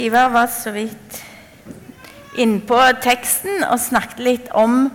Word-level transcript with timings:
Ivar 0.00 0.30
var 0.32 0.46
så 0.46 0.70
vidt 0.72 1.18
innpå 2.40 2.76
teksten 3.04 3.66
og 3.66 3.76
snakket 3.82 4.20
litt 4.24 4.46
om 4.56 4.86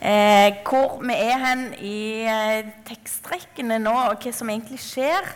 eh, 0.00 0.62
hvor 0.64 0.94
vi 1.02 1.12
er 1.12 1.42
hen 1.42 1.64
i 1.76 1.98
eh, 2.24 2.70
tekstrekkene 2.88 3.76
nå, 3.84 3.92
og 3.92 4.22
hva 4.24 4.30
som 4.32 4.48
egentlig 4.48 4.80
skjer. 4.80 5.28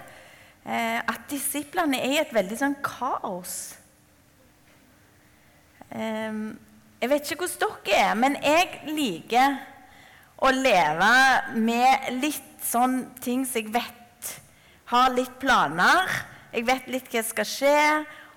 Eh, 0.65 0.97
at 1.05 1.27
disiplene 1.29 2.01
er 2.01 2.15
i 2.15 2.21
et 2.23 2.33
veldig 2.33 2.57
sånn 2.63 2.79
kaos. 2.87 3.59
Eh, 5.93 6.41
jeg 7.03 7.13
vet 7.13 7.29
ikke 7.35 7.45
hvordan 7.45 7.77
dere 7.91 7.99
er, 8.07 8.17
men 8.23 8.39
jeg 8.41 8.95
liker 8.97 9.59
å 10.41 10.55
leve 10.57 11.13
med 11.61 12.09
litt 12.23 12.65
sånn 12.65 13.03
ting 13.21 13.45
som 13.45 13.61
jeg 13.61 13.69
vet 13.77 14.33
har 14.95 15.13
litt 15.13 15.37
planer. 15.45 16.09
Jeg 16.57 16.65
vet 16.73 16.89
litt 16.89 17.13
hva 17.13 17.21
som 17.21 17.31
skal 17.35 17.53
skje 17.53 17.77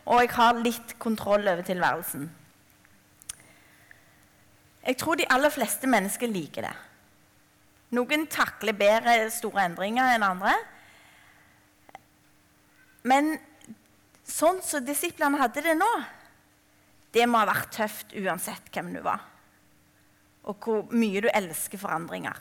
og 0.03 0.19
jeg 0.19 0.31
har 0.35 0.59
litt 0.59 0.95
kontroll 0.99 1.47
over 1.47 1.63
tilværelsen. 1.65 2.25
Jeg 4.83 4.97
tror 4.99 5.15
de 5.15 5.29
aller 5.31 5.53
fleste 5.53 5.87
mennesker 5.87 6.27
liker 6.27 6.67
det. 6.67 6.73
Noen 7.95 8.25
takler 8.27 8.75
bedre 8.75 9.15
store 9.31 9.67
endringer 9.69 10.15
enn 10.15 10.25
andre. 10.27 10.53
Men 13.07 13.35
sånn 14.27 14.59
som 14.65 14.83
disiplene 14.83 15.39
hadde 15.39 15.63
det 15.63 15.75
nå, 15.77 15.91
det 17.13 17.27
må 17.29 17.39
ha 17.39 17.47
vært 17.47 17.71
tøft 17.75 18.15
uansett 18.17 18.71
hvem 18.73 18.89
du 18.95 19.01
var, 19.05 19.21
og 20.49 20.57
hvor 20.65 20.87
mye 20.95 21.21
du 21.23 21.29
elsker 21.29 21.79
forandringer. 21.79 22.39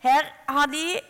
Her 0.00 0.28
har 0.48 0.70
de 0.72 1.00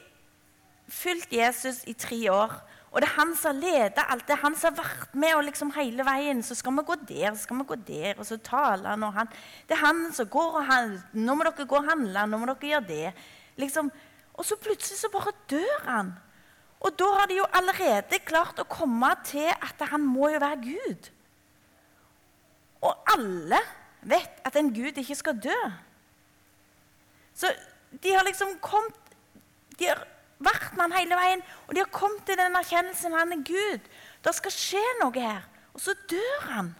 fulgt 0.90 1.34
Jesus 1.34 1.84
i 1.86 1.94
tre 1.94 2.18
år 2.32 2.56
og 2.90 2.98
det 2.98 3.06
er 3.06 3.18
han 3.20 3.36
som 3.38 3.52
har 3.52 3.60
leda 3.62 4.04
alt. 4.10 4.24
Det 4.26 4.34
er 4.34 4.42
han 4.42 4.56
som 4.58 4.74
har 4.74 4.82
vært 4.82 5.12
med 5.22 5.34
og 5.36 5.44
liksom 5.46 5.68
hele 5.76 6.02
veien. 6.06 6.40
Så 6.42 6.56
skal 6.58 6.74
vi 6.74 6.82
gå 6.88 6.96
der, 7.06 7.28
så 7.36 7.44
skal 7.44 7.60
vi 7.60 7.66
gå 7.68 7.76
der, 7.86 8.16
og 8.18 8.26
så 8.26 8.38
taler 8.42 8.90
han 8.90 9.04
og 9.06 9.12
han. 9.14 9.30
Det 9.68 9.76
er 9.76 9.84
han 9.84 10.08
som 10.16 10.26
går 10.30 10.56
og 10.58 10.66
handler. 10.66 11.04
Nå 11.14 11.36
må 11.38 11.46
dere 11.46 11.68
gå 11.70 11.78
og 11.78 11.86
handle, 11.86 12.24
nå 12.26 12.40
må 12.40 12.48
dere 12.50 12.72
gjøre 12.72 12.88
det. 12.88 13.12
Liksom. 13.62 13.92
Og 14.34 14.48
så 14.48 14.58
plutselig 14.58 14.98
så 14.98 15.10
bare 15.12 15.36
dør 15.52 15.86
han. 15.86 16.10
Og 16.80 16.96
da 16.98 17.06
har 17.14 17.30
de 17.30 17.38
jo 17.38 17.46
allerede 17.54 18.18
klart 18.26 18.58
å 18.58 18.66
komme 18.66 19.12
til 19.28 19.50
at 19.52 19.86
han 19.92 20.02
må 20.02 20.32
jo 20.32 20.40
være 20.42 20.62
Gud. 20.64 21.10
Og 22.80 23.12
alle 23.14 23.60
vet 24.02 24.40
at 24.48 24.56
en 24.56 24.72
Gud 24.74 24.98
ikke 24.98 25.18
skal 25.18 25.38
dø. 25.38 25.58
Så 27.38 27.52
de 28.02 28.16
har 28.16 28.26
liksom 28.26 28.56
kommet 28.64 28.96
de 29.80 29.88
har 29.88 30.02
vært 30.40 30.74
med 30.74 30.86
han 30.86 30.96
hele 30.98 31.18
veien, 31.18 31.42
og 31.66 31.74
de 31.74 31.82
har 31.82 31.90
kommet 31.94 32.24
til 32.28 32.38
den 32.40 32.56
erkjennelsen 32.58 33.16
han 33.16 33.34
er 33.36 33.42
Gud. 33.46 33.88
Det 34.24 34.34
skal 34.36 34.54
skje 34.54 34.84
noe 35.00 35.14
her. 35.16 35.44
Og 35.76 35.82
så 35.84 35.94
dør 36.10 36.46
han. 36.50 36.70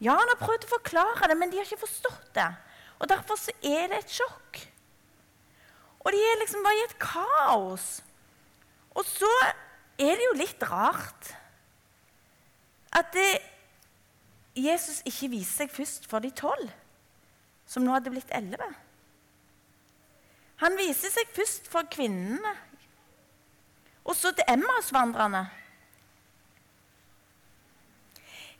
Ja, 0.00 0.14
han 0.16 0.30
har 0.32 0.40
prøvd 0.40 0.64
å 0.64 0.74
forklare 0.76 1.28
det, 1.28 1.36
men 1.36 1.50
de 1.52 1.60
har 1.60 1.68
ikke 1.68 1.84
forstått 1.84 2.30
det. 2.36 2.48
Og 3.00 3.08
Derfor 3.08 3.36
så 3.40 3.52
er 3.64 3.88
det 3.90 4.02
et 4.02 4.14
sjokk. 4.20 4.60
Og 6.00 6.12
de 6.14 6.20
er 6.20 6.38
liksom 6.40 6.64
bare 6.64 6.78
i 6.78 6.86
et 6.86 6.96
kaos. 7.00 7.88
Og 8.96 9.04
så 9.04 9.30
er 10.00 10.16
det 10.16 10.24
jo 10.24 10.38
litt 10.38 10.62
rart 10.68 11.34
at 12.96 13.12
det, 13.14 13.30
Jesus 14.56 14.98
ikke 15.06 15.30
viser 15.36 15.62
seg 15.62 15.72
først 15.72 16.08
for 16.10 16.24
de 16.24 16.32
tolv, 16.34 16.72
som 17.70 17.84
nå 17.84 17.92
hadde 17.94 18.10
blitt 18.12 18.32
elleve. 18.34 18.66
Han 20.60 20.76
viser 20.76 21.12
seg 21.12 21.30
først 21.32 21.70
for 21.72 21.88
kvinnene, 21.88 22.52
og 24.04 24.16
så 24.16 24.32
til 24.36 24.48
Emmaus-vandrerne. 24.48 25.44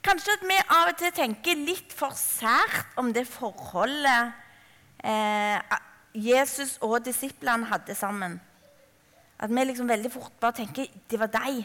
Kanskje 0.01 0.33
at 0.33 0.45
vi 0.49 0.57
av 0.63 0.89
og 0.89 0.97
til 0.97 1.13
tenker 1.13 1.59
litt 1.61 1.93
for 1.93 2.15
sært 2.17 2.95
om 2.97 3.11
det 3.13 3.27
forholdet 3.29 4.31
eh, 5.05 5.75
Jesus 6.17 6.79
og 6.81 7.03
disiplene 7.05 7.69
hadde 7.69 7.93
sammen. 7.97 8.39
At 9.37 9.53
vi 9.53 9.65
liksom 9.65 9.89
veldig 9.89 10.11
fort 10.13 10.33
bare 10.41 10.57
tenker 10.57 10.89
det 10.89 11.19
var 11.21 11.29
deg. 11.33 11.61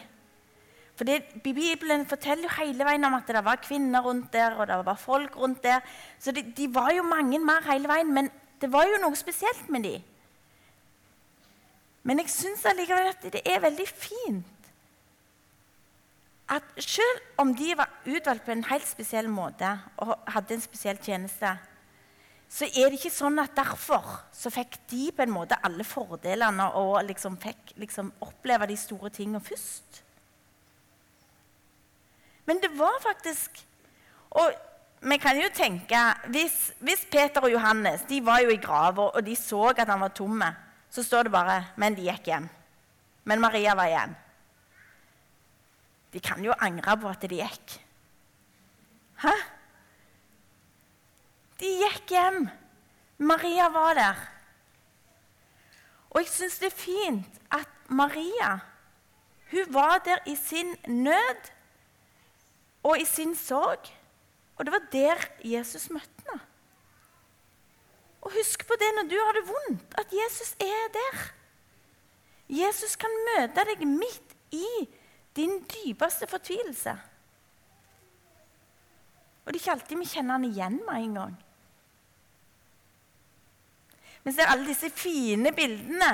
For 0.97 1.05
det, 1.05 1.41
Bibelen 1.45 2.05
forteller 2.09 2.45
jo 2.45 2.55
hele 2.57 2.85
veien 2.85 3.05
om 3.05 3.17
at 3.17 3.29
det 3.29 3.43
var 3.45 3.61
kvinner 3.61 4.05
rundt 4.05 4.31
der, 4.33 4.53
og 4.57 4.69
det 4.69 4.77
var 4.85 5.01
folk 5.01 5.35
rundt 5.37 5.63
der. 5.65 5.81
Så 6.19 6.33
det, 6.33 6.45
de 6.57 6.69
var 6.73 6.91
jo 6.93 7.05
mange 7.05 7.39
mer 7.41 7.65
hele 7.71 7.89
veien, 7.89 8.13
men 8.13 8.29
det 8.61 8.69
var 8.73 8.85
jo 8.89 9.01
noe 9.01 9.17
spesielt 9.17 9.69
med 9.69 9.85
dem. 9.85 10.05
Men 12.07 12.23
jeg 12.23 12.31
syns 12.31 12.63
allikevel 12.69 13.09
at 13.11 13.25
det 13.33 13.43
er 13.43 13.63
veldig 13.63 13.87
fint 13.91 14.53
at 16.47 16.63
selv 16.79 17.41
om 17.43 17.49
de 17.55 17.73
var 17.75 17.89
utvalgt 18.07 18.45
på 18.45 18.53
en 18.53 18.63
helt 18.69 18.87
spesiell 18.87 19.27
måte 19.27 19.67
og 19.99 20.13
hadde 20.31 20.55
en 20.55 20.63
spesiell 20.63 20.99
tjeneste, 21.03 21.49
så 22.47 22.69
er 22.69 22.87
det 22.87 23.01
ikke 23.01 23.11
sånn 23.11 23.41
at 23.43 23.55
derfor 23.57 24.05
så 24.31 24.51
fikk 24.53 24.77
de 24.87 25.09
på 25.11 25.25
en 25.25 25.33
måte 25.35 25.57
alle 25.67 25.83
fordelene 25.83 26.69
og 26.79 27.01
liksom 27.09 27.35
fikk 27.43 27.73
liksom 27.81 28.13
oppleve 28.23 28.69
de 28.71 28.77
store 28.79 29.11
tingene 29.11 29.43
først. 29.43 29.99
Men 32.47 32.63
det 32.63 32.71
var 32.79 32.95
faktisk 33.03 33.65
Og 34.39 34.53
vi 35.01 35.17
kan 35.19 35.35
jo 35.35 35.49
tenke 35.51 35.99
Hvis, 36.31 36.71
hvis 36.79 37.03
Peter 37.11 37.43
og 37.43 37.51
Johannes 37.51 38.05
de 38.07 38.21
var 38.23 38.39
jo 38.39 38.53
i 38.53 38.61
grava, 38.61 39.09
og 39.09 39.25
de 39.25 39.35
så 39.35 39.73
at 39.73 39.87
han 39.89 39.99
var 39.99 40.15
tomme 40.15 40.47
så 40.97 41.03
står 41.05 41.27
det 41.27 41.31
bare 41.31 41.65
'men 41.77 41.95
de 41.95 42.07
gikk 42.09 42.27
hjem'. 42.27 42.49
Men 43.23 43.41
Maria 43.41 43.75
var 43.75 43.85
igjen. 43.85 44.15
De 46.13 46.19
kan 46.19 46.43
jo 46.43 46.53
angre 46.59 46.97
på 46.97 47.09
at 47.09 47.21
de 47.21 47.35
gikk. 47.35 47.75
Hæ? 49.21 49.33
De 51.59 51.65
gikk 51.65 52.09
hjem. 52.09 52.49
Maria 53.17 53.69
var 53.69 53.93
der. 53.93 54.15
Og 56.09 56.21
jeg 56.21 56.31
syns 56.31 56.59
det 56.59 56.71
er 56.71 56.81
fint 56.81 57.41
at 57.51 57.69
Maria 57.89 58.59
hun 59.51 59.73
var 59.73 60.01
der 60.05 60.17
i 60.25 60.35
sin 60.35 60.75
nød 60.87 61.51
og 62.83 62.99
i 62.99 63.05
sin 63.05 63.35
sorg. 63.35 63.93
Og 64.55 64.65
det 64.65 64.73
var 64.73 64.89
der 64.91 65.27
Jesus 65.43 65.89
møtte 65.89 66.25
henne. 66.27 66.41
Og 68.27 68.33
husk 68.35 68.65
på 68.67 68.75
det 68.75 68.89
når 68.97 69.05
du 69.07 69.15
har 69.15 69.37
det 69.37 69.45
vondt, 69.47 69.93
at 69.95 70.11
Jesus 70.11 70.51
er 70.59 70.87
der. 70.91 71.19
Jesus 72.51 72.97
kan 72.99 73.13
møte 73.29 73.63
deg 73.69 73.85
midt 73.87 74.33
i 74.51 74.67
din 75.35 75.61
dypeste 75.63 76.27
fortvilelse. 76.27 76.91
Og 79.45 79.53
det 79.53 79.61
er 79.61 79.63
ikke 79.63 79.75
alltid 79.77 80.01
vi 80.01 80.09
kjenner 80.11 80.35
han 80.35 80.49
igjen 80.49 80.75
med 80.83 81.05
en 81.05 81.15
gang. 81.21 81.37
Vi 84.27 84.35
ser 84.35 84.51
alle 84.51 84.67
disse 84.67 84.91
fine 84.91 85.55
bildene 85.55 86.11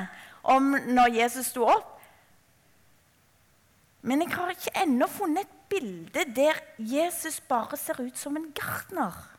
om 0.53 0.69
når 0.93 1.15
Jesus 1.17 1.49
sto 1.49 1.65
opp. 1.65 1.95
Men 4.05 4.21
jeg 4.21 4.35
har 4.35 4.53
ikke 4.53 4.77
ennå 4.83 5.09
funnet 5.09 5.47
et 5.47 5.61
bilde 5.71 6.29
der 6.37 6.61
Jesus 6.77 7.41
bare 7.49 7.79
ser 7.79 8.05
ut 8.05 8.21
som 8.21 8.37
en 8.37 8.51
gartner. 8.53 9.32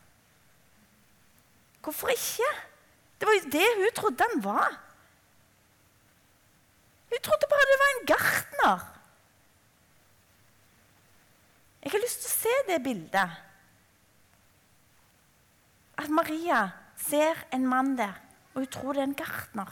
Hvorfor 1.85 2.09
ikke? 2.09 2.49
Det 3.19 3.27
var 3.27 3.37
jo 3.37 3.49
det 3.53 3.67
hun 3.77 3.95
trodde 3.95 4.27
han 4.31 4.43
var. 4.43 4.73
Hun 7.09 7.21
trodde 7.23 7.49
bare 7.51 7.67
det 7.69 7.79
var 7.81 7.91
en 7.91 8.05
gartner. 8.09 8.85
Jeg 11.83 11.91
har 11.93 12.01
lyst 12.01 12.23
til 12.23 12.31
å 12.31 12.37
se 12.39 12.55
det 12.71 12.79
bildet. 12.83 13.35
At 16.01 16.09
Maria 16.09 16.63
ser 16.97 17.45
en 17.53 17.67
mann 17.69 17.93
der, 17.99 18.17
og 18.55 18.63
hun 18.63 18.71
tror 18.73 18.97
det 18.97 19.03
er 19.03 19.11
en 19.11 19.19
gartner. 19.19 19.69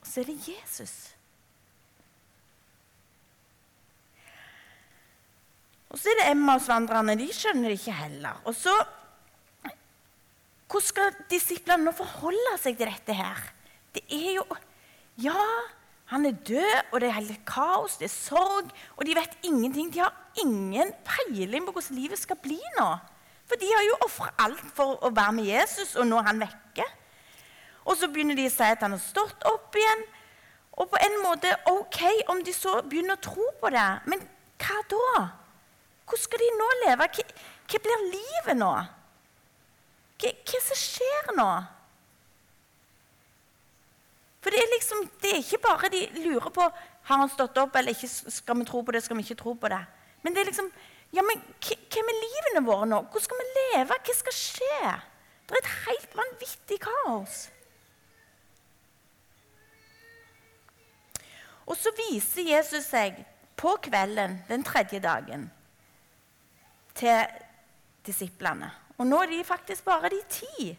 Og 0.00 0.08
så 0.08 0.22
er 0.22 0.30
det 0.30 0.40
Jesus. 0.48 0.96
Og 5.92 6.00
så 6.00 6.08
er 6.10 6.22
det 6.22 6.30
Emmaus-vandrerne. 6.32 7.18
De 7.20 7.28
skjønner 7.32 7.68
det 7.68 7.78
ikke 7.82 8.00
heller. 8.00 8.40
Og 8.48 8.56
så 8.56 8.72
hvordan 10.66 10.86
skal 10.86 11.16
disiplene 11.30 11.86
nå 11.86 11.94
forholde 11.94 12.56
seg 12.58 12.78
til 12.78 12.90
dette 12.90 13.14
her? 13.16 13.42
Det 13.94 14.04
er 14.12 14.32
jo 14.40 14.46
Ja, 15.16 15.40
han 16.12 16.26
er 16.28 16.34
død, 16.44 16.92
og 16.92 17.00
det 17.00 17.08
er 17.08 17.14
helt 17.16 17.44
kaos, 17.48 17.96
det 17.96 18.04
er 18.04 18.12
sorg, 18.12 18.68
og 18.96 19.06
de 19.06 19.14
vet 19.16 19.38
ingenting. 19.42 19.88
De 19.94 20.02
har 20.04 20.12
ingen 20.42 20.92
peiling 21.06 21.64
på 21.64 21.72
hvordan 21.72 21.96
livet 21.96 22.20
skal 22.20 22.36
bli 22.42 22.58
nå. 22.76 22.88
For 23.48 23.56
de 23.56 23.70
har 23.70 23.86
jo 23.86 23.96
ofra 24.04 24.28
alt 24.44 24.62
for 24.76 25.00
å 25.00 25.10
være 25.14 25.32
med 25.38 25.48
Jesus, 25.48 25.94
og 25.96 26.06
nå 26.06 26.18
er 26.20 26.28
han 26.28 26.42
vekke. 26.42 26.84
Og 27.86 27.96
så 27.96 28.10
begynner 28.12 28.36
de 28.38 28.44
å 28.50 28.52
si 28.52 28.66
at 28.66 28.84
han 28.84 28.94
har 28.94 29.02
stått 29.02 29.46
opp 29.48 29.78
igjen. 29.78 30.04
Og 30.76 30.90
på 30.92 31.00
en 31.00 31.18
måte 31.24 31.54
OK 31.72 32.02
om 32.34 32.42
de 32.44 32.52
så 32.52 32.82
begynner 32.84 33.16
å 33.16 33.24
tro 33.30 33.48
på 33.62 33.72
det, 33.72 33.86
men 34.10 34.22
hva 34.60 34.82
da? 34.90 35.26
Hvordan 36.06 36.22
skal 36.22 36.42
de 36.42 36.52
nå 36.58 36.68
leve? 36.84 37.08
Hva, 37.16 37.26
hva 37.72 37.82
blir 37.86 38.06
livet 38.12 38.60
nå? 38.60 38.72
Hva, 40.20 40.32
hva 40.32 40.60
som 40.64 40.78
skjer 40.80 41.32
nå? 41.36 41.48
For 44.44 44.54
det 44.54 44.60
er 44.62 44.74
liksom, 44.76 45.00
det 45.22 45.32
er 45.32 45.40
ikke 45.42 45.64
bare 45.64 45.90
de 45.90 46.04
lurer 46.22 46.52
på 46.54 46.68
har 47.06 47.18
han 47.18 47.30
stått 47.30 47.58
opp 47.58 47.74
eller 47.78 47.94
ikke. 47.94 48.08
Skal 48.08 48.58
vi 48.58 48.66
tro 48.66 48.82
på 48.82 48.94
det, 48.94 49.00
skal 49.02 49.18
vi 49.18 49.24
ikke 49.26 49.38
tro 49.42 49.54
på 49.58 49.70
det? 49.70 49.82
Men 50.22 50.34
det 50.34 50.42
er 50.42 50.52
liksom 50.52 50.70
Ja, 51.14 51.22
men 51.22 51.38
hva 51.62 52.02
med 52.02 52.16
livene 52.18 52.62
våre 52.66 52.86
nå? 52.90 52.96
Hvordan 53.06 53.24
skal 53.24 53.38
vi 53.38 53.44
leve? 53.56 53.98
Hva 54.06 54.14
skal 54.18 54.34
skje? 54.34 54.94
Det 55.46 55.54
er 55.54 55.60
et 55.60 55.74
helt 55.86 56.16
vanvittig 56.18 56.78
kaos. 56.82 57.36
Og 61.66 61.78
så 61.78 61.92
viser 61.98 62.50
Jesus 62.50 62.90
seg 62.90 63.22
på 63.58 63.76
kvelden 63.86 64.40
den 64.48 64.66
tredje 64.66 64.98
dagen 65.02 65.46
til 66.98 67.22
disiplene. 68.06 68.72
Og 68.96 69.06
nå 69.06 69.22
er 69.22 69.30
de 69.30 69.44
faktisk 69.44 69.84
bare 69.84 70.08
de 70.12 70.22
ti, 70.30 70.70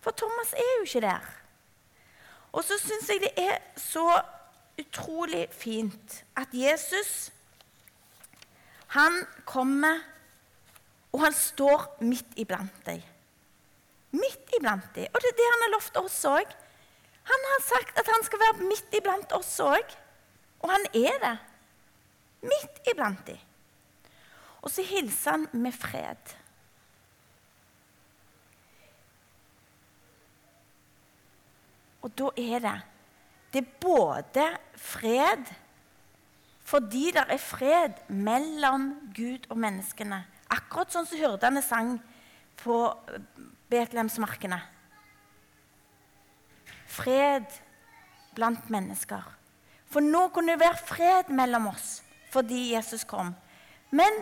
for 0.00 0.10
Thomas 0.16 0.52
er 0.52 0.72
jo 0.78 0.86
ikke 0.86 1.04
der. 1.04 1.26
Og 2.52 2.64
så 2.64 2.78
syns 2.80 3.08
jeg 3.10 3.20
det 3.20 3.32
er 3.36 3.58
så 3.76 4.06
utrolig 4.80 5.48
fint 5.52 6.22
at 6.36 6.48
Jesus 6.52 7.32
han 8.94 9.26
kommer, 9.44 9.98
og 11.12 11.20
han 11.20 11.34
står 11.34 11.98
midt 12.00 12.38
iblant 12.40 12.86
deg. 12.86 13.02
Midt 14.16 14.54
iblant 14.56 14.86
deg. 14.94 15.10
Og 15.10 15.20
det 15.20 15.32
er 15.32 15.36
det 15.40 15.48
han 15.50 15.64
har 15.64 15.72
lovt 15.74 15.98
oss 16.00 16.20
òg. 16.28 16.54
Han 17.26 17.46
har 17.50 17.64
sagt 17.66 17.98
at 17.98 18.08
han 18.12 18.24
skal 18.24 18.40
være 18.44 18.68
midt 18.70 18.94
iblant 18.96 19.32
oss 19.36 19.50
òg. 19.60 19.96
Og 20.62 20.70
han 20.70 20.86
er 20.94 21.18
det. 21.24 21.34
Midt 22.46 22.90
iblant 22.92 23.26
dem. 23.26 23.40
Og 24.62 24.70
så 24.72 24.84
hilser 24.86 25.36
han 25.36 25.48
med 25.52 25.74
fred. 25.74 26.36
Og 32.06 32.12
da 32.14 32.30
er 32.38 32.62
det 32.62 32.76
Det 33.52 33.62
er 33.62 33.78
både 33.80 34.44
fred 34.76 35.54
fordi 36.66 37.12
det 37.14 37.22
er 37.30 37.38
fred 37.38 38.00
mellom 38.10 38.88
Gud 39.14 39.44
og 39.54 39.58
menneskene. 39.62 40.18
Akkurat 40.50 40.90
sånn 40.90 41.06
som 41.06 41.20
hyrdene 41.20 41.60
sang 41.62 41.92
på 42.58 42.78
Betlehemsmarkene. 43.70 44.58
Fred 46.90 47.46
blant 48.34 48.66
mennesker. 48.66 49.22
For 49.86 50.02
nå 50.02 50.26
kunne 50.34 50.56
det 50.56 50.64
være 50.64 50.82
fred 50.90 51.30
mellom 51.30 51.70
oss 51.70 52.00
fordi 52.34 52.72
Jesus 52.74 53.06
kom. 53.06 53.30
Men 53.94 54.18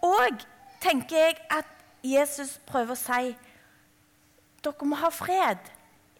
òg 0.00 0.40
tenker 0.80 1.26
jeg 1.26 1.36
at 1.52 1.68
Jesus 2.02 2.56
prøver 2.66 2.96
å 2.96 3.02
si 3.02 3.34
dere 4.64 4.88
må 4.88 4.96
ha 4.98 5.12
fred. 5.12 5.60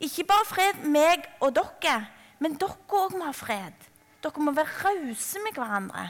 Ikke 0.02 0.26
bare 0.26 0.48
fred 0.48 0.82
meg 0.90 1.28
og 1.40 1.54
dere, 1.54 1.98
men 2.42 2.56
dere 2.58 2.74
òg 2.98 3.14
må 3.18 3.28
ha 3.28 3.36
fred. 3.36 3.86
Dere 4.22 4.42
må 4.42 4.54
være 4.54 4.82
rause 4.82 5.42
med 5.44 5.54
hverandre. 5.58 6.08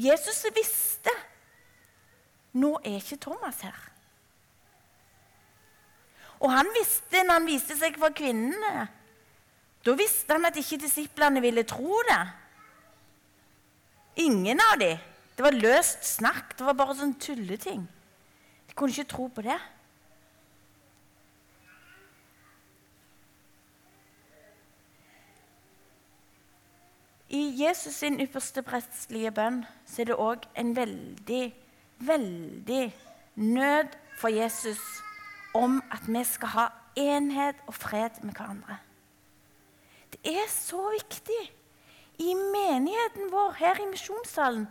Jesus 0.00 0.44
visste 0.54 1.12
nå 2.58 2.72
er 2.82 2.98
ikke 2.98 3.20
Thomas 3.22 3.60
her. 3.62 3.76
Og 6.40 6.50
han 6.50 6.70
visste 6.74 7.22
når 7.22 7.36
han 7.36 7.46
viste 7.46 7.76
seg 7.78 7.98
for 8.00 8.14
kvinnene. 8.16 8.86
Da 9.84 9.94
visste 9.96 10.34
han 10.34 10.48
at 10.48 10.56
ikke 10.58 10.80
disiplene 10.82 11.42
ville 11.44 11.66
tro 11.68 12.00
det. 12.08 12.20
Ingen 14.24 14.60
av 14.64 14.78
dem. 14.80 14.98
Det 15.36 15.44
var 15.44 15.56
løst 15.56 16.04
snakk. 16.04 16.56
Det 16.56 16.66
var 16.66 16.76
bare 16.76 16.96
sånn 16.98 17.14
tulleting. 17.20 17.84
De 18.68 18.76
kunne 18.76 18.92
ikke 18.92 19.12
tro 19.12 19.28
på 19.32 19.44
det. 19.46 19.58
I 27.30 27.40
Jesus 27.62 27.94
sin 27.94 28.18
ypperste 28.22 28.62
prestlige 28.66 29.30
bønn 29.30 29.62
så 29.86 30.02
er 30.02 30.10
det 30.10 30.18
òg 30.18 30.48
en 30.58 30.72
veldig, 30.74 31.44
veldig 32.02 32.84
nød 33.38 33.94
for 34.18 34.34
Jesus 34.34 34.80
om 35.54 35.78
at 35.94 36.08
vi 36.10 36.24
skal 36.26 36.54
ha 36.56 36.66
enhet 36.98 37.62
og 37.70 37.76
fred 37.78 38.18
med 38.22 38.34
hverandre. 38.34 38.80
Det 40.10 40.20
er 40.26 40.50
så 40.50 40.82
viktig 40.90 41.40
i 42.18 42.34
menigheten 42.34 43.30
vår 43.30 43.54
her 43.62 43.78
i 43.78 43.88
misjonssalen 43.92 44.66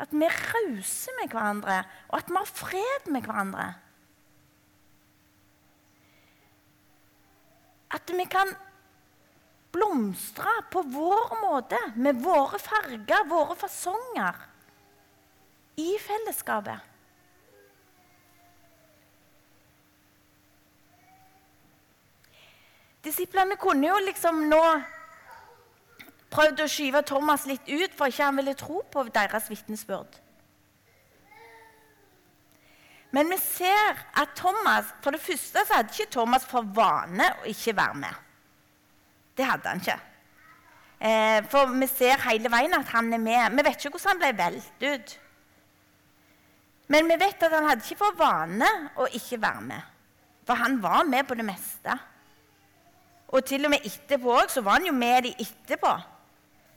at 0.00 0.14
vi 0.16 0.24
er 0.24 0.40
rause 0.54 1.12
med 1.20 1.28
hverandre, 1.28 1.82
og 2.08 2.18
at 2.18 2.30
vi 2.30 2.38
har 2.38 2.48
fred 2.48 3.08
med 3.12 3.26
hverandre. 3.26 3.66
At 7.90 8.12
vi 8.16 8.24
kan 8.24 8.54
blomstre 9.72 10.52
på 10.70 10.82
vår 10.82 11.34
måte, 11.42 11.78
med 11.94 12.22
våre 12.22 12.58
farger, 12.58 13.26
våre 13.30 13.56
fasonger, 13.58 14.38
i 15.80 15.94
fellesskapet. 16.02 16.86
Disiplene 23.00 23.56
kunne 23.56 23.88
jo 23.88 24.00
liksom 24.04 24.42
nå 24.50 24.64
prøvd 26.30 26.64
å 26.64 26.70
skyve 26.70 27.00
Thomas 27.08 27.46
litt 27.48 27.64
ut 27.68 27.94
for 27.96 28.12
ikke 28.12 28.26
han 28.28 28.36
ville 28.38 28.56
tro 28.58 28.82
på 28.92 29.06
deres 29.08 29.48
vitnesbyrd. 29.50 30.18
Men 33.10 33.32
vi 33.32 33.40
ser 33.42 33.98
at 34.14 34.36
Thomas 34.38 34.92
For 35.02 35.10
det 35.10 35.18
første 35.18 35.64
så 35.66 35.80
hadde 35.80 35.90
ikke 35.90 36.12
Thomas 36.14 36.44
for 36.46 36.62
vane 36.76 37.26
å 37.40 37.48
ikke 37.50 37.74
være 37.74 37.96
med. 38.04 38.26
Det 39.40 39.48
hadde 39.48 39.72
han 39.72 39.80
ikke. 39.80 39.96
Eh, 41.00 41.38
for 41.48 41.72
vi 41.72 41.88
ser 41.88 42.20
hele 42.26 42.50
veien 42.52 42.76
at 42.76 42.92
han 42.92 43.08
er 43.16 43.22
med. 43.22 43.56
Vi 43.56 43.64
vet 43.64 43.80
ikke 43.80 43.94
hvordan 43.96 44.10
han 44.12 44.20
ble 44.20 44.32
velt 44.36 44.84
ut. 44.84 45.14
Men 46.92 47.08
vi 47.08 47.16
vet 47.22 47.46
at 47.46 47.54
han 47.54 47.68
hadde 47.70 47.86
ikke 47.86 48.02
for 48.02 48.18
vane 48.18 48.68
å 49.00 49.06
ikke 49.16 49.40
være 49.40 49.64
med. 49.64 49.90
For 50.44 50.60
han 50.60 50.76
var 50.82 51.06
med 51.08 51.24
på 51.28 51.38
det 51.38 51.46
meste. 51.46 51.96
Og 53.30 53.46
til 53.46 53.64
og 53.64 53.72
med 53.72 53.86
etterpå 53.86 54.32
òg, 54.34 54.50
så 54.50 54.60
var 54.66 54.80
han 54.80 54.88
jo 54.90 54.92
med 54.96 55.28
de 55.28 55.32
etterpå. 55.40 55.92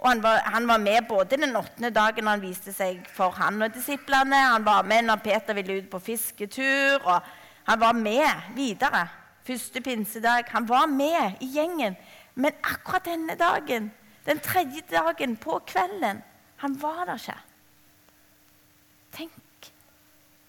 Og 0.04 0.10
han 0.10 0.22
var, 0.24 0.40
han 0.54 0.68
var, 0.68 0.80
med 0.84 1.08
både 1.10 1.40
den 1.42 1.56
åttende 1.56 1.90
dagen 1.96 2.28
han 2.28 2.44
viste 2.44 2.74
seg 2.76 3.02
for 3.12 3.34
han 3.40 3.62
og 3.64 3.74
disiplene. 3.74 4.40
Han 4.54 4.66
var 4.68 4.88
med 4.88 5.08
når 5.08 5.24
Peter 5.26 5.58
ville 5.58 5.82
ut 5.82 5.90
på 5.92 6.00
fisketur, 6.04 7.04
og 7.04 7.32
han 7.68 7.80
var 7.82 7.98
med 7.98 8.56
videre. 8.56 9.08
Første 9.48 9.82
pinsedag. 9.82 10.52
Han 10.54 10.70
var 10.70 10.86
med 10.92 11.42
i 11.42 11.50
gjengen. 11.56 11.98
Men 12.36 12.56
akkurat 12.64 13.06
denne 13.06 13.36
dagen, 13.38 13.92
den 14.26 14.40
tredje 14.40 14.82
dagen 14.90 15.38
på 15.38 15.60
kvelden, 15.68 16.24
han 16.64 16.82
var 16.82 17.06
der 17.06 17.20
ikke. 17.20 17.38
Tenk 19.14 19.70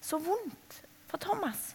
så 0.00 0.18
vondt 0.22 0.80
for 1.10 1.20
Thomas. 1.20 1.74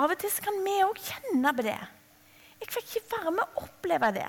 Av 0.00 0.12
og 0.12 0.20
til 0.20 0.32
kan 0.44 0.60
vi 0.64 0.76
òg 0.84 1.00
kjenne 1.02 1.52
på 1.56 1.64
det. 1.66 1.80
Jeg 2.60 2.72
fikk 2.74 2.96
ikke 3.00 3.16
være 3.16 3.32
med 3.38 3.44
å 3.44 3.64
oppleve 3.64 4.10
det. 4.16 4.28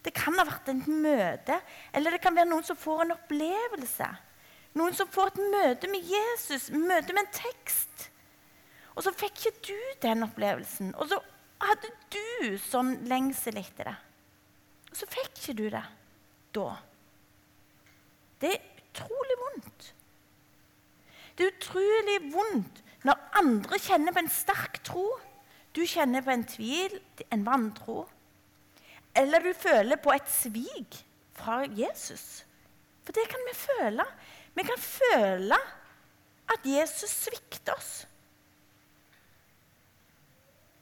Det 0.00 0.12
kan 0.16 0.38
ha 0.38 0.46
vært 0.48 0.70
et 0.72 0.86
møte, 0.88 1.58
eller 1.92 2.14
det 2.14 2.22
kan 2.24 2.36
være 2.36 2.48
noen 2.48 2.64
som 2.64 2.78
får 2.78 3.04
en 3.04 3.16
opplevelse. 3.18 4.08
Noen 4.78 4.94
som 4.96 5.10
får 5.10 5.32
et 5.32 5.42
møte 5.52 5.90
med 5.90 6.06
Jesus, 6.06 6.70
møte 6.70 7.12
med 7.12 7.26
en 7.26 7.34
tekst. 7.34 8.09
Og 8.96 9.04
så 9.06 9.12
fikk 9.14 9.46
ikke 9.46 9.70
du 9.70 9.78
den 10.02 10.26
opplevelsen. 10.26 10.94
Og 10.98 11.10
så 11.10 11.20
hadde 11.60 11.90
du 12.12 12.58
sånn 12.62 12.96
lengsel 13.10 13.60
etter 13.60 13.92
det. 13.92 13.96
Og 14.90 14.98
så 14.98 15.08
fikk 15.10 15.32
ikke 15.36 15.56
du 15.58 15.66
det 15.70 15.84
da. 16.56 16.68
Det 18.40 18.54
er 18.56 18.62
utrolig 18.80 19.36
vondt. 19.44 19.90
Det 21.36 21.46
er 21.46 21.52
utrolig 21.54 22.16
vondt 22.32 22.80
når 23.06 23.20
andre 23.40 23.78
kjenner 23.80 24.12
på 24.12 24.24
en 24.24 24.32
sterk 24.32 24.80
tro. 24.84 25.06
Du 25.72 25.84
kjenner 25.86 26.24
på 26.26 26.32
en 26.34 26.46
tvil, 26.48 26.96
en 27.30 27.44
vantro. 27.46 28.02
Eller 29.16 29.42
du 29.44 29.52
føler 29.56 30.00
på 30.02 30.12
et 30.14 30.28
svik 30.30 30.98
fra 31.38 31.62
Jesus. 31.64 32.42
For 33.06 33.16
det 33.16 33.26
kan 33.30 33.46
vi 33.46 33.56
føle. 33.56 34.06
Vi 34.58 34.66
kan 34.66 34.82
føle 34.82 35.58
at 36.50 36.66
Jesus 36.66 37.12
svikter 37.28 37.78
oss. 37.78 37.92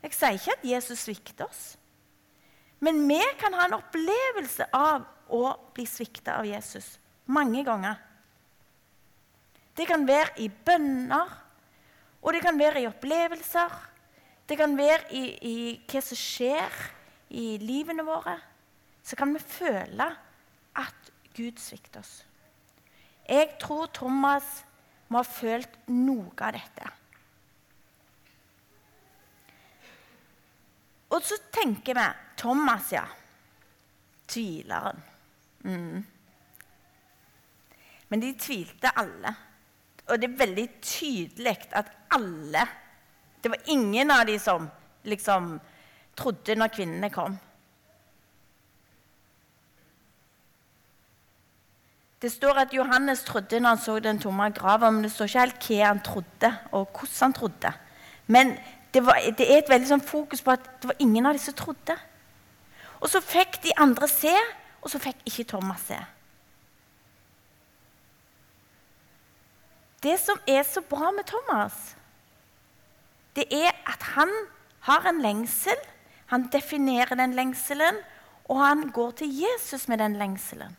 Jeg 0.02 0.14
sier 0.14 0.36
ikke 0.38 0.54
at 0.54 0.66
Jesus 0.66 1.04
svikter 1.06 1.48
oss. 1.48 1.62
Men 2.80 3.00
vi 3.08 3.18
kan 3.40 3.54
ha 3.58 3.66
en 3.66 3.78
opplevelse 3.80 4.68
av 4.74 5.06
å 5.34 5.42
bli 5.74 5.86
svikta 5.88 6.38
av 6.38 6.46
Jesus 6.46 6.94
mange 7.28 7.64
ganger. 7.66 7.98
Det 9.76 9.86
kan 9.86 10.06
være 10.08 10.38
i 10.42 10.48
bønner, 10.48 11.34
og 12.22 12.34
det 12.34 12.42
kan 12.42 12.58
være 12.58 12.82
i 12.82 12.88
opplevelser. 12.88 13.74
Det 14.48 14.56
kan 14.58 14.74
være 14.78 15.12
i, 15.14 15.24
i 15.44 15.56
hva 15.90 16.00
som 16.02 16.18
skjer 16.18 16.78
i 17.36 17.58
livene 17.62 18.06
våre. 18.06 18.38
Så 19.04 19.16
kan 19.18 19.34
vi 19.34 19.42
føle 19.42 20.08
at 20.78 21.12
Gud 21.36 21.60
svikter 21.62 22.00
oss. 22.00 22.22
Jeg 23.28 23.58
tror 23.60 23.90
Thomas 23.94 24.62
må 25.12 25.20
ha 25.20 25.26
følt 25.26 25.76
noe 25.92 26.32
av 26.40 26.56
dette. 26.56 26.90
Og 31.08 31.24
så 31.24 31.38
tenker 31.52 31.96
vi 31.96 32.06
Thomas, 32.36 32.92
ja. 32.92 33.04
Tvileren. 34.28 35.02
Mm. 35.64 36.04
Men 38.08 38.20
de 38.20 38.32
tvilte 38.40 38.92
alle. 38.96 39.34
Og 40.08 40.20
det 40.20 40.28
er 40.28 40.38
veldig 40.40 40.68
tydelig 40.80 41.56
at 41.76 41.90
alle 42.16 42.62
Det 43.42 43.50
var 43.52 43.68
ingen 43.70 44.10
av 44.10 44.24
de 44.26 44.38
som 44.38 44.64
liksom 45.06 45.58
trodde 46.18 46.56
når 46.58 46.72
kvinnene 46.74 47.10
kom. 47.14 47.36
Det 52.18 52.32
står 52.32 52.64
at 52.64 52.74
Johannes 52.74 53.22
trodde 53.22 53.60
når 53.60 53.68
han 53.68 53.78
så 53.78 53.98
den 54.02 54.18
tomme 54.18 54.48
grava, 54.50 54.90
men 54.90 55.04
det 55.06 55.12
står 55.14 55.28
ikke 55.30 55.44
helt 55.44 55.68
hva 55.68 55.84
han 55.84 56.00
trodde, 56.02 56.50
og 56.72 56.88
hvordan 56.90 57.20
han 57.20 57.36
trodde. 57.36 57.72
Men 58.26 58.50
det, 58.94 59.02
var, 59.06 59.20
det 59.38 59.46
er 59.46 59.60
et 59.60 59.70
veldig 59.70 59.88
sånn 59.90 60.04
fokus 60.04 60.42
på 60.44 60.54
at 60.54 60.64
det 60.80 60.90
var 60.90 61.02
ingen 61.02 61.26
av 61.28 61.36
de 61.36 61.42
som 61.42 61.56
trodde. 61.56 61.96
Og 62.98 63.10
så 63.12 63.20
fikk 63.22 63.60
de 63.62 63.74
andre 63.78 64.08
se, 64.10 64.32
og 64.82 64.90
så 64.90 65.00
fikk 65.02 65.20
ikke 65.28 65.46
Thomas 65.52 65.84
se. 65.90 65.98
Det 70.02 70.14
som 70.22 70.38
er 70.46 70.62
så 70.62 70.80
bra 70.86 71.10
med 71.14 71.26
Thomas, 71.26 71.96
det 73.36 73.46
er 73.54 73.74
at 73.86 74.02
han 74.14 74.30
har 74.86 75.06
en 75.10 75.22
lengsel. 75.22 75.78
Han 76.30 76.48
definerer 76.52 77.18
den 77.18 77.34
lengselen, 77.34 77.98
og 78.48 78.60
han 78.62 78.90
går 78.94 79.10
til 79.10 79.40
Jesus 79.42 79.88
med 79.88 79.98
den 79.98 80.16
lengselen. 80.16 80.76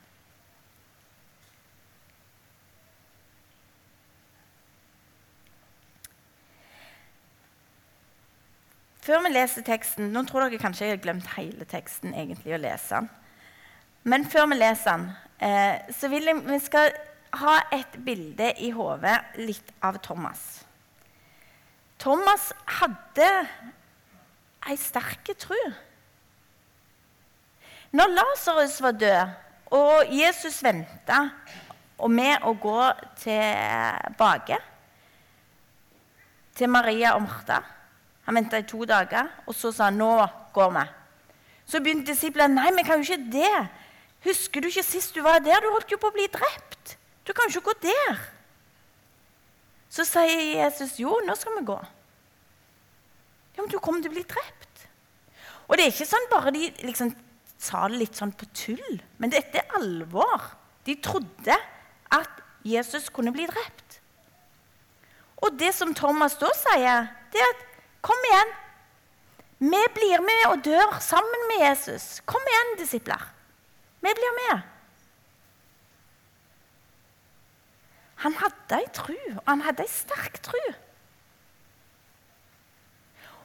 Før 9.09 9.23
vi 9.25 9.29
leser 9.31 9.65
teksten 9.65 10.11
Nå 10.13 10.21
tror 10.29 10.43
dere 10.45 10.61
kanskje 10.61 10.85
jeg 10.85 10.93
har 10.93 11.01
glemt 11.01 11.29
hele 11.33 11.65
teksten 11.65 12.11
egentlig 12.13 12.53
å 12.53 12.59
lese 12.61 12.99
den. 12.99 13.07
Men 14.05 14.25
før 14.29 14.45
vi 14.51 14.57
leser 14.59 14.91
den, 14.91 15.07
eh, 15.41 15.79
så 15.97 16.11
vil 16.11 16.29
jeg 16.29 16.37
vi 16.45 16.59
skal 16.61 16.91
ha 17.41 17.55
et 17.73 17.95
bilde 18.05 18.51
i 18.61 18.69
hodet 18.69 19.15
litt 19.41 19.71
av 19.81 19.97
Thomas. 20.05 20.43
Thomas 21.97 22.51
hadde 22.79 23.31
ei 24.69 24.77
sterk 24.77 25.33
tro. 25.41 25.57
Når 27.97 28.13
Lasarus 28.13 28.77
var 28.85 28.93
død, 29.01 29.33
og 29.73 30.13
Jesus 30.13 30.61
venta 30.61 31.23
med 32.05 32.45
å 32.45 32.53
gå 32.61 32.77
tilbake 33.25 34.61
til 36.53 36.73
Maria 36.77 37.17
og 37.17 37.25
Martha 37.25 37.61
han 38.29 38.37
venta 38.37 38.59
i 38.61 38.65
to 38.69 38.85
dager, 38.85 39.25
og 39.47 39.55
så 39.57 39.71
sa 39.73 39.89
han, 39.89 39.97
'Nå 39.97 40.27
går 40.53 40.71
vi'. 40.71 40.87
Så 41.65 41.79
begynte 41.81 42.11
disiplene 42.11 42.55
nei, 42.55 42.71
vi 42.77 42.83
kan 42.83 43.01
jo 43.01 43.05
ikke 43.05 43.31
det. 43.31 43.69
Husker 44.23 44.61
du 44.61 44.67
ikke 44.67 44.83
sist 44.83 45.15
du 45.15 45.21
var 45.21 45.39
der? 45.39 45.61
Du 45.61 45.69
holdt 45.71 45.91
jo 45.91 45.97
på 45.97 46.11
å 46.11 46.13
bli 46.13 46.27
drept. 46.27 46.97
Du 47.25 47.33
kan 47.33 47.49
jo 47.49 47.57
ikke 47.59 47.71
gå 47.73 47.89
der. 47.89 48.19
Så 49.89 50.05
sier 50.05 50.63
Jesus, 50.63 50.99
'Jo, 50.99 51.21
nå 51.25 51.35
skal 51.35 51.57
vi 51.57 51.65
gå'. 51.65 51.85
Ja, 53.57 53.61
men 53.61 53.71
du 53.71 53.79
kommer 53.79 54.01
til 54.01 54.11
å 54.11 54.13
bli 54.13 54.23
drept. 54.23 54.87
Og 55.67 55.77
det 55.77 55.85
er 55.85 55.91
ikke 55.91 56.05
sånn 56.05 56.29
bare 56.29 56.51
de 56.51 56.69
liksom 56.83 57.15
sa 57.57 57.87
det 57.87 57.97
litt 57.97 58.15
sånn 58.15 58.31
på 58.31 58.45
tull, 58.53 59.01
men 59.17 59.29
dette 59.29 59.57
er 59.57 59.75
alvor. 59.75 60.55
De 60.85 60.95
trodde 60.95 61.57
at 62.11 62.29
Jesus 62.63 63.09
kunne 63.09 63.31
bli 63.31 63.45
drept. 63.45 63.99
Og 65.41 65.57
det 65.59 65.73
som 65.75 65.93
Thomas 65.93 66.37
da 66.37 66.49
sier, 66.55 67.09
det 67.33 67.41
er 67.41 67.51
at 67.53 67.68
Kom 68.01 68.25
igjen. 68.31 68.51
Vi 69.59 69.81
blir 69.95 70.23
med 70.23 70.43
og 70.47 70.63
dør 70.63 70.99
sammen 71.03 71.47
med 71.51 71.65
Jesus. 71.67 72.21
Kom 72.25 72.43
igjen, 72.47 72.75
disipler. 72.79 73.23
Vi 73.99 74.13
blir 74.15 74.35
med. 74.37 74.61
Han 78.23 78.35
hadde 78.35 78.79
ei 78.79 78.87
tru, 78.95 79.17
og 79.37 79.47
han 79.47 79.63
hadde 79.63 79.83
ei 79.83 79.91
sterk 79.91 80.39
tru. 80.43 80.61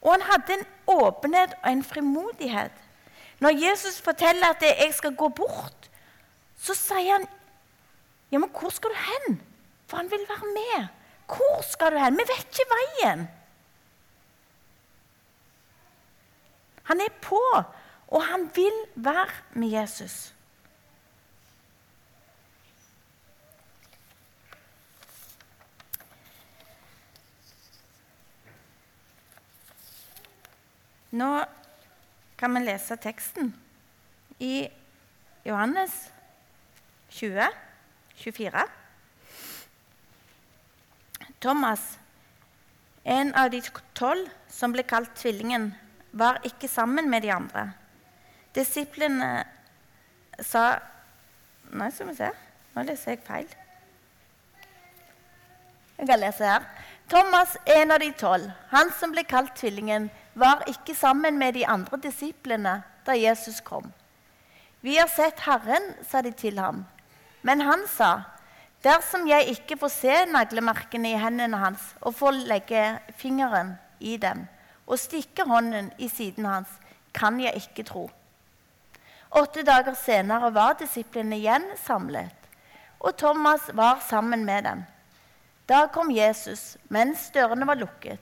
Og 0.02 0.12
han 0.12 0.26
hadde 0.28 0.58
en 0.58 0.66
åpenhet 0.94 1.54
og 1.62 1.68
en 1.70 1.84
frimodighet. 1.86 2.74
Når 3.42 3.58
Jesus 3.58 4.00
forteller 4.00 4.46
at 4.46 4.62
'jeg 4.62 4.94
skal 4.94 5.16
gå 5.16 5.28
bort', 5.28 5.90
så 6.56 6.74
sier 6.74 7.12
han, 7.12 7.26
'Ja, 8.30 8.38
men 8.38 8.50
hvor 8.50 8.70
skal 8.70 8.90
du 8.90 8.96
hen?' 8.96 9.42
For 9.86 9.96
han 9.96 10.10
vil 10.10 10.26
være 10.28 10.52
med. 10.54 10.88
Hvor 11.26 11.62
skal 11.62 11.92
du 11.92 11.98
hen? 11.98 12.16
Vi 12.16 12.24
vet 12.28 12.46
ikke 12.46 12.70
veien. 12.70 13.28
Han 16.84 17.00
er 17.00 17.12
på, 17.22 17.40
og 18.08 18.24
han 18.24 18.48
vil 18.54 18.80
være 18.94 19.58
med 19.58 19.68
Jesus. 19.72 20.34
Nå 31.14 31.44
kan 32.38 32.56
vi 32.56 32.64
lese 32.64 32.96
teksten 32.98 33.52
i 34.42 34.66
Johannes 35.46 35.92
20, 37.14 37.46
24. 38.18 38.64
Thomas, 41.40 41.98
en 43.04 43.30
av 43.38 43.52
de 43.52 43.60
tolv 43.94 44.26
som 44.50 44.74
ble 44.74 44.82
kalt 44.90 45.14
Tvillingen, 45.20 45.70
var 46.14 46.40
ikke 46.46 46.70
sammen 46.70 47.10
med 47.10 47.22
de 47.26 47.32
andre. 47.34 47.68
Disiplene 48.54 49.44
sa 50.40 50.78
Nei, 51.74 51.88
skal 51.90 52.06
vi 52.10 52.14
se. 52.14 52.28
Nå 52.74 52.82
leser 52.86 53.14
jeg 53.14 53.22
feil. 53.24 53.48
Jeg 55.96 56.06
kan 56.06 56.20
lese 56.20 56.46
her. 56.46 56.66
Thomas, 57.10 57.56
en 57.66 57.90
av 57.90 58.02
de 58.02 58.10
tolv, 58.18 58.50
han 58.70 58.92
som 58.94 59.14
ble 59.14 59.24
kalt 59.26 59.54
Tvillingen, 59.58 60.10
var 60.38 60.62
ikke 60.70 60.94
sammen 60.94 61.38
med 61.40 61.56
de 61.56 61.64
andre 61.66 61.98
disiplene 62.04 62.76
da 63.06 63.16
Jesus 63.16 63.60
kom. 63.64 63.90
Vi 64.84 64.98
har 64.98 65.08
sett 65.08 65.40
Herren, 65.46 65.94
sa 66.06 66.22
de 66.22 66.30
til 66.36 66.58
ham. 66.60 66.84
Men 67.42 67.64
han 67.64 67.86
sa, 67.90 68.24
dersom 68.84 69.26
jeg 69.28 69.56
ikke 69.56 69.78
får 69.80 69.92
se 69.96 70.16
naglemerkene 70.30 71.14
i 71.14 71.20
hendene 71.20 71.60
hans 71.60 71.92
og 72.02 72.16
får 72.18 72.42
legge 72.50 72.84
fingeren 73.20 73.74
i 74.00 74.16
dem, 74.20 74.44
og 74.86 74.98
stikke 74.98 75.46
hånden 75.48 75.92
i 75.98 76.08
siden 76.08 76.44
hans, 76.44 76.68
kan 77.14 77.40
jeg 77.40 77.54
ikke 77.56 77.86
tro. 77.86 78.08
Åtte 79.34 79.64
dager 79.66 79.96
senere 79.98 80.52
var 80.54 80.76
disiplene 80.78 81.38
igjen 81.40 81.64
samlet, 81.82 82.34
og 83.00 83.16
Thomas 83.18 83.70
var 83.74 84.02
sammen 84.06 84.44
med 84.44 84.62
dem. 84.64 84.84
Da 85.68 85.86
kom 85.86 86.10
Jesus 86.12 86.76
mens 86.92 87.30
dørene 87.34 87.66
var 87.66 87.80
lukket. 87.80 88.20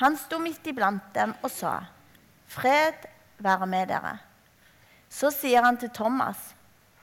Han 0.00 0.16
sto 0.16 0.38
midt 0.38 0.66
iblant 0.66 1.14
dem 1.14 1.34
og 1.42 1.50
sa, 1.50 1.84
'Fred 2.46 3.06
være 3.38 3.66
med 3.66 3.88
dere.' 3.88 4.18
Så 5.10 5.30
sier 5.30 5.62
han 5.62 5.76
til 5.76 5.90
Thomas, 5.90 6.54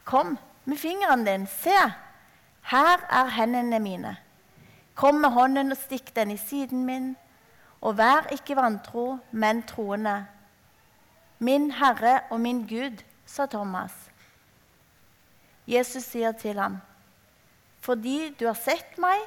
'Kom 0.06 0.38
med 0.66 0.78
fingeren 0.78 1.26
din, 1.26 1.48
se, 1.48 1.94
her 2.62 2.98
er 3.10 3.26
hendene 3.26 3.80
mine.' 3.80 4.18
'Kom 4.96 5.16
med 5.16 5.30
hånden 5.30 5.72
og 5.72 5.78
stikk 5.78 6.16
den 6.16 6.32
i 6.32 6.38
siden 6.38 6.86
min.' 6.86 7.16
Og 7.86 7.98
vær 8.00 8.32
ikke 8.34 8.58
vantro, 8.58 9.20
men 9.32 9.62
troende. 9.70 10.24
Min 11.40 11.70
Herre 11.78 12.20
og 12.32 12.40
min 12.42 12.64
Gud, 12.68 13.04
sa 13.26 13.46
Thomas. 13.46 13.94
Jesus 15.68 16.06
sier 16.10 16.34
til 16.38 16.60
ham, 16.62 16.78
fordi 17.82 18.32
du 18.40 18.46
har 18.48 18.58
sett 18.58 18.98
meg, 19.02 19.22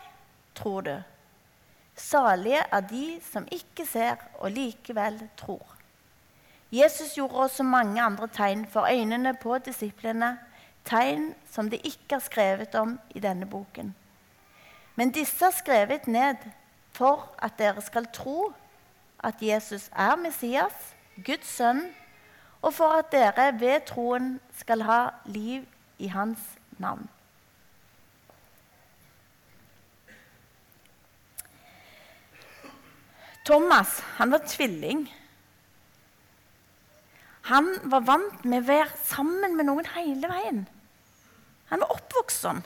tror 0.58 0.82
du. 0.86 0.94
Salige 1.98 2.62
er 2.72 2.86
de 2.86 3.06
som 3.26 3.46
ikke 3.50 3.86
ser 3.86 4.22
og 4.38 4.50
likevel 4.54 5.18
tror. 5.38 5.74
Jesus 6.70 7.14
gjorde 7.14 7.46
også 7.46 7.62
mange 7.62 8.02
andre 8.02 8.28
tegn 8.28 8.66
for 8.70 8.86
øynene 8.90 9.34
på 9.34 9.58
disiplene, 9.58 10.36
tegn 10.84 11.32
som 11.50 11.70
det 11.70 11.80
ikke 11.84 12.18
er 12.18 12.26
skrevet 12.26 12.74
om 12.74 12.98
i 13.14 13.22
denne 13.22 13.46
boken. 13.46 13.94
Men 14.96 15.10
disse 15.14 15.46
er 15.46 15.54
skrevet 15.54 16.06
ned 16.06 16.42
for 16.98 17.28
at 17.38 17.58
dere 17.58 17.82
skal 17.84 18.08
tro 18.12 18.50
at 19.24 19.42
Jesus 19.42 19.88
er 19.94 20.16
Messias, 20.18 20.94
Guds 21.26 21.46
sønn, 21.58 21.84
og 22.62 22.74
for 22.74 22.98
at 22.98 23.12
dere 23.14 23.52
ved 23.60 23.86
troen 23.86 24.38
skal 24.58 24.82
ha 24.86 24.98
liv 25.30 25.66
i 25.98 26.10
hans 26.10 26.42
navn. 26.82 27.06
Thomas 33.46 34.00
han 34.18 34.34
var 34.34 34.42
tvilling. 34.46 35.06
Han 37.48 37.70
var 37.88 38.04
vant 38.04 38.42
med 38.44 38.60
å 38.60 38.68
være 38.68 38.98
sammen 39.08 39.54
med 39.56 39.70
noen 39.70 39.86
hele 39.94 40.28
veien. 40.28 40.66
Han 41.70 41.80
var 41.80 41.94
oppvokst 41.94 42.44
sånn. 42.44 42.60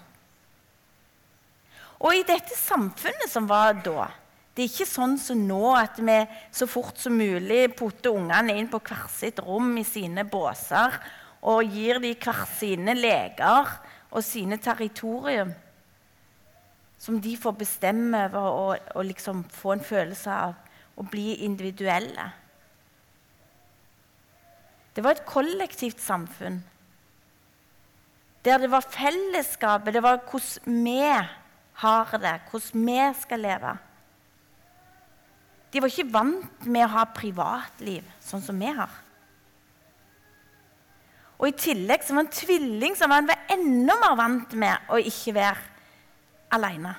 Og 2.03 2.17
i 2.19 2.25
dette 2.27 2.57
samfunnet 2.59 3.31
som 3.31 3.47
var 3.47 3.79
da 3.85 4.09
Det 4.53 4.65
er 4.65 4.69
ikke 4.69 4.89
sånn 4.89 5.17
som 5.17 5.41
nå 5.49 5.63
at 5.79 5.97
vi 6.03 6.19
så 6.53 6.69
fort 6.69 6.99
som 7.01 7.17
mulig 7.17 7.71
putter 7.77 8.13
ungene 8.13 8.59
inn 8.61 8.69
på 8.69 8.83
hvert 8.85 9.13
sitt 9.15 9.41
rom 9.41 9.71
i 9.81 9.85
sine 9.89 10.27
båser, 10.29 10.99
og 11.43 11.73
gir 11.75 11.99
dem 12.03 12.19
hver 12.21 12.45
sine 12.53 12.95
leger 12.95 13.71
og 14.13 14.23
sine 14.23 14.61
territorium 14.63 15.51
som 17.03 17.17
de 17.19 17.33
får 17.35 17.57
bestemme 17.59 18.19
over 18.29 18.45
og, 18.47 18.91
og 18.95 19.09
liksom 19.09 19.43
få 19.51 19.75
en 19.75 19.83
følelse 19.83 20.31
av 20.31 20.53
å 20.95 21.07
bli 21.11 21.41
individuelle. 21.43 22.29
Det 24.95 25.03
var 25.03 25.17
et 25.17 25.27
kollektivt 25.27 26.03
samfunn. 26.05 26.61
Der 28.47 28.63
det 28.63 28.71
var 28.71 28.87
fellesskapet, 28.87 29.95
det 29.97 30.03
var 30.05 30.21
hvordan 30.29 30.85
vi 30.85 31.01
har 31.83 32.15
det, 32.23 32.37
hvordan 32.51 32.87
vi 32.87 33.01
skal 33.19 33.45
leve. 33.49 33.75
De 35.73 35.81
var 35.81 35.89
ikke 35.89 36.13
vant 36.13 36.67
med 36.69 36.85
å 36.85 36.93
ha 36.99 37.07
privatliv 37.17 38.05
sånn 38.21 38.45
som 38.45 38.59
vi 38.61 38.69
har. 38.77 38.93
Og 41.41 41.49
I 41.49 41.57
tillegg 41.59 42.05
så 42.05 42.15
var 42.15 42.27
en 42.27 42.35
tvilling 42.37 42.95
som 42.95 43.11
var 43.11 43.25
enda 43.51 43.97
mer 43.99 44.19
vant 44.21 44.53
med 44.55 44.93
å 44.93 45.01
ikke 45.01 45.35
være 45.35 45.65
alene. 46.55 46.93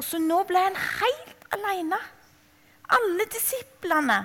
Og 0.00 0.06
så 0.06 0.18
nå 0.18 0.40
ble 0.48 0.64
han 0.64 0.78
helt 0.80 1.44
alene. 1.54 2.00
Alle 2.96 3.26
disiplene. 3.30 4.18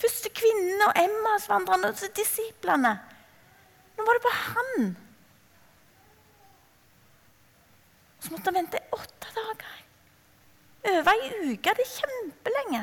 Første 0.00 0.30
kvinnen 0.32 0.86
og 0.86 0.96
Emmas-vandrerne 0.96 1.90
og 1.90 2.16
disiplene. 2.16 2.94
Nå 3.98 4.06
var 4.06 4.16
det 4.16 4.24
bare 4.24 4.44
han. 4.46 4.90
Så 8.20 8.32
måtte 8.32 8.48
han 8.48 8.60
vente 8.62 8.80
åtte 8.96 9.34
dager. 9.36 9.76
Over 10.84 11.12
ei 11.12 11.52
uke. 11.52 11.74
Det 11.76 11.84
er 11.84 11.94
kjempelenge. 11.98 12.82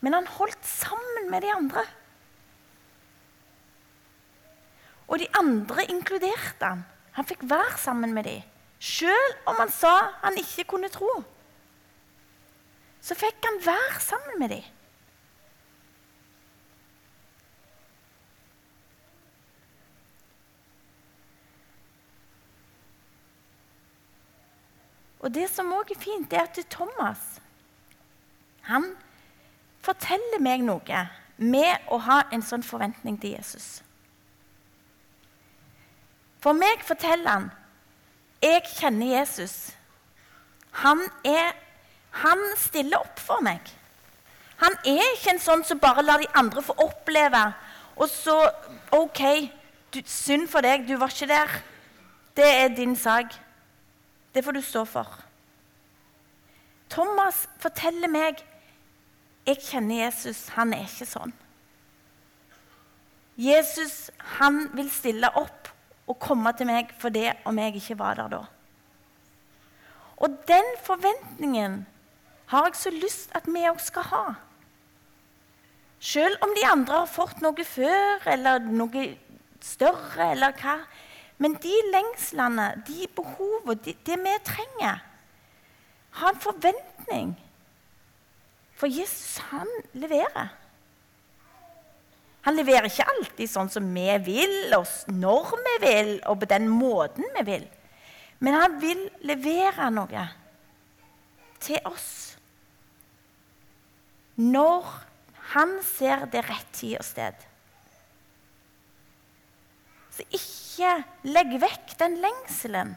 Men 0.00 0.16
han 0.16 0.26
holdt 0.26 0.64
sammen 0.64 1.28
med 1.30 1.44
de 1.44 1.52
andre. 1.52 1.84
Og 5.08 5.18
de 5.18 5.26
andre 5.36 5.84
inkluderte 5.92 6.64
han. 6.64 6.86
Han 7.12 7.26
fikk 7.26 7.42
være 7.50 7.76
sammen 7.78 8.14
med 8.14 8.24
dem. 8.24 8.42
Selv 8.80 9.36
om 9.50 9.58
han 9.58 9.70
sa 9.70 9.92
han 10.22 10.38
ikke 10.40 10.64
kunne 10.70 10.88
tro, 10.88 11.10
så 13.00 13.16
fikk 13.18 13.44
han 13.44 13.58
være 13.66 14.00
sammen 14.00 14.38
med 14.40 14.54
dem. 14.54 14.68
Og 25.20 25.34
det 25.34 25.48
som 25.52 25.72
òg 25.76 25.92
er 25.92 26.00
fint, 26.00 26.32
er 26.32 26.48
at 26.48 26.58
Thomas 26.72 27.40
han 28.70 28.92
forteller 29.82 30.40
meg 30.42 30.62
noe 30.64 31.04
med 31.40 31.88
å 31.88 31.98
ha 32.04 32.20
en 32.30 32.44
sånn 32.44 32.64
forventning 32.64 33.16
til 33.20 33.34
Jesus. 33.38 33.80
For 36.40 36.56
meg 36.56 36.84
forteller 36.86 37.30
han 37.30 37.48
jeg 38.40 38.64
kjenner 38.72 39.18
Jesus. 39.18 39.54
Han, 40.80 41.02
er, 41.28 41.52
han 42.22 42.40
stiller 42.56 43.02
opp 43.02 43.20
for 43.20 43.44
meg. 43.44 43.60
Han 44.62 44.76
er 44.88 45.02
ikke 45.14 45.34
en 45.34 45.42
sånn 45.42 45.64
som 45.68 45.80
bare 45.80 46.04
lar 46.04 46.22
de 46.22 46.28
andre 46.36 46.62
få 46.64 46.76
oppleve, 46.80 47.42
og 48.00 48.08
så 48.08 48.36
OK, 48.96 49.20
du, 49.92 50.00
synd 50.08 50.48
for 50.48 50.64
deg, 50.64 50.86
du 50.88 50.94
var 51.00 51.12
ikke 51.12 51.28
der. 51.28 51.52
Det 52.36 52.48
er 52.48 52.72
din 52.72 52.94
sak. 52.96 53.34
Det 54.34 54.44
får 54.44 54.52
du 54.52 54.62
stå 54.62 54.84
for. 54.86 55.08
Thomas 56.90 57.46
forteller 57.62 58.10
meg 58.10 58.42
jeg 59.48 59.62
kjenner 59.64 60.04
Jesus. 60.04 60.48
Han 60.54 60.74
er 60.76 60.84
ikke 60.86 61.08
sånn. 61.08 61.32
Jesus 63.40 64.10
han 64.36 64.66
vil 64.76 64.90
stille 64.92 65.30
opp 65.38 65.70
og 66.10 66.18
komme 66.20 66.52
til 66.58 66.68
meg 66.68 66.90
for 67.00 67.14
det 67.14 67.32
om 67.48 67.58
jeg 67.58 67.78
ikke 67.80 67.98
var 67.98 68.18
der 68.20 68.34
da. 68.34 68.42
Og 70.20 70.36
den 70.46 70.66
forventningen 70.84 71.80
har 72.52 72.68
jeg 72.68 72.76
så 72.76 72.92
lyst 72.92 73.36
at 73.38 73.46
vi 73.48 73.64
òg 73.70 73.80
skal 73.80 74.08
ha. 74.10 74.24
Selv 76.00 76.42
om 76.44 76.52
de 76.56 76.66
andre 76.68 77.02
har 77.02 77.10
fått 77.10 77.40
noe 77.44 77.64
før, 77.64 78.20
eller 78.28 78.64
noe 78.64 79.06
større, 79.64 80.32
eller 80.32 80.56
hva. 80.60 80.80
Men 81.40 81.56
de 81.62 81.76
lengslene, 81.88 82.66
de 82.86 83.06
behovene, 83.16 83.78
det 83.84 83.96
de 84.06 84.16
vi 84.20 84.34
trenger 84.44 85.06
Ha 86.20 86.32
en 86.32 86.40
forventning. 86.42 87.28
For 88.74 88.90
Jesus, 88.90 89.38
han 89.52 89.68
leverer. 89.94 90.48
Han 92.48 92.56
leverer 92.56 92.88
ikke 92.88 93.06
alltid 93.12 93.50
sånn 93.52 93.70
som 93.70 93.86
vi 93.94 94.08
vil, 94.26 94.56
og 94.74 94.88
når 95.12 95.52
vi 95.66 95.74
vil, 95.84 96.10
og 96.26 96.40
på 96.40 96.48
den 96.50 96.66
måten 96.72 97.28
vi 97.36 97.44
vil. 97.46 97.66
Men 98.40 98.56
han 98.56 98.78
vil 98.82 99.04
levere 99.28 99.90
noe 99.92 100.24
til 101.60 101.78
oss 101.84 102.10
når 104.40 104.86
han 105.52 105.74
ser 105.84 106.24
det 106.32 106.40
rett 106.46 106.68
tid 106.72 106.96
og 106.96 107.04
sted. 107.04 107.49
Så 110.20 110.26
ikke 110.36 110.88
legg 111.32 111.54
vekk 111.62 111.92
den 112.00 112.18
lengselen. 112.20 112.90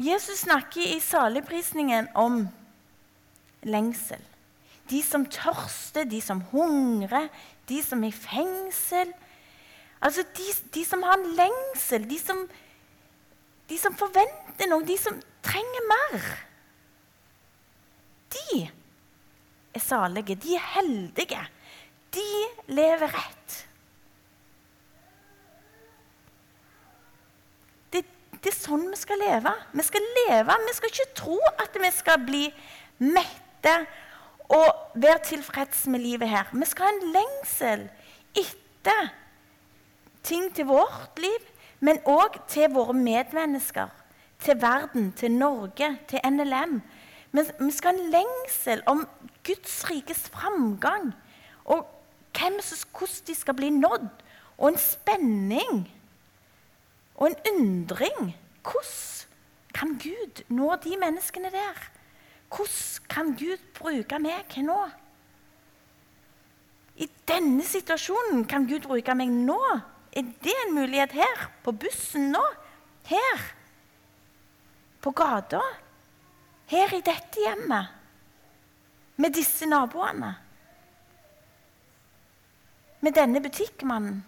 Jesus 0.00 0.46
snakker 0.46 0.94
i 0.94 1.00
saligprisningen 1.04 2.08
om 2.16 2.46
lengsel. 3.66 4.22
De 4.88 5.02
som 5.04 5.26
tørster, 5.28 6.06
de 6.08 6.20
som 6.24 6.40
hungrer, 6.52 7.28
de 7.68 7.82
som 7.84 8.06
er 8.06 8.14
i 8.14 8.16
fengsel. 8.16 9.12
Altså 10.00 10.24
de, 10.38 10.48
de 10.72 10.86
som 10.86 11.04
har 11.04 11.18
en 11.18 11.36
lengsel, 11.36 12.08
de 12.08 12.18
som, 12.22 12.40
de 13.68 13.80
som 13.82 13.98
forventer 14.00 14.70
noe, 14.70 14.86
de 14.86 14.96
som 14.96 15.20
trenger 15.44 15.88
mer. 15.92 16.32
De 18.32 18.64
er 18.64 19.84
salige, 19.84 20.38
de 20.40 20.56
er 20.56 20.68
heldige. 20.78 21.44
De 22.14 22.28
lever 22.72 23.10
rett. 23.12 23.56
Det, 27.92 28.02
det, 28.32 28.50
er 28.50 28.56
sånn 28.56 28.86
vi 28.88 28.98
skal 29.00 29.20
leve. 29.22 29.52
Vi 29.76 29.86
skal 29.86 30.08
leve, 30.22 30.58
vi 30.66 30.76
skal 30.76 30.92
ikke 30.92 31.14
tro 31.20 31.38
at 31.56 31.78
vi 31.80 31.92
skal 31.94 32.22
bli 32.24 32.44
mette 33.04 33.74
og 34.48 34.96
være 34.96 35.24
tilfreds 35.28 35.86
med 35.92 36.00
livet 36.00 36.30
her. 36.32 36.48
Vi 36.52 36.68
skal 36.68 36.88
ha 36.88 36.94
en 36.96 37.12
lengsel 37.16 37.88
etter 38.38 39.12
ting 40.24 40.48
til 40.54 40.68
vårt 40.68 41.20
liv, 41.20 41.44
men 41.84 42.00
òg 42.08 42.40
til 42.50 42.72
våre 42.74 42.96
medmennesker, 42.96 43.92
til 44.42 44.58
verden, 44.60 45.12
til 45.12 45.32
Norge, 45.32 45.92
til 46.08 46.20
NLM. 46.24 46.80
Men 47.32 47.52
vi 47.60 47.70
skal 47.74 47.92
ha 47.92 48.00
en 48.00 48.10
lengsel 48.14 48.82
om 48.88 49.04
Guds 49.46 49.82
rikes 49.90 50.26
framgang 50.32 51.12
og 51.68 51.86
hvem, 52.38 52.58
hvordan 52.62 53.26
de 53.26 53.34
skal 53.34 53.54
bli 53.54 53.70
nådd. 53.70 54.08
Og 54.58 54.72
en 54.72 54.78
spenning 54.78 55.84
og 57.16 57.26
en 57.30 57.36
undring. 57.52 58.34
Hvordan 58.62 59.74
kan 59.74 59.98
Gud 60.02 60.42
nå 60.48 60.76
de 60.82 60.96
menneskene 60.96 61.50
der? 61.50 61.76
Hvordan 62.48 63.08
kan 63.10 63.36
Gud 63.36 63.62
bruke 63.74 64.18
meg 64.18 64.56
nå? 64.64 64.78
I 66.98 67.06
denne 67.28 67.62
situasjonen 67.62 68.42
kan 68.50 68.66
Gud 68.66 68.88
bruke 68.88 69.14
meg 69.14 69.30
nå. 69.30 69.60
Er 70.12 70.26
det 70.42 70.54
en 70.64 70.74
mulighet 70.74 71.12
her? 71.14 71.44
På 71.62 71.72
bussen 71.72 72.32
nå? 72.32 72.42
Her? 73.06 73.44
På 75.00 75.12
gata? 75.14 75.62
Her 76.66 76.94
i 76.96 77.04
dette 77.04 77.44
hjemmet? 77.44 77.94
Med 79.16 79.34
disse 79.34 79.66
naboene? 79.66 80.34
Med 83.00 83.12
denne 83.12 83.42
butikkmannen? 83.42 84.24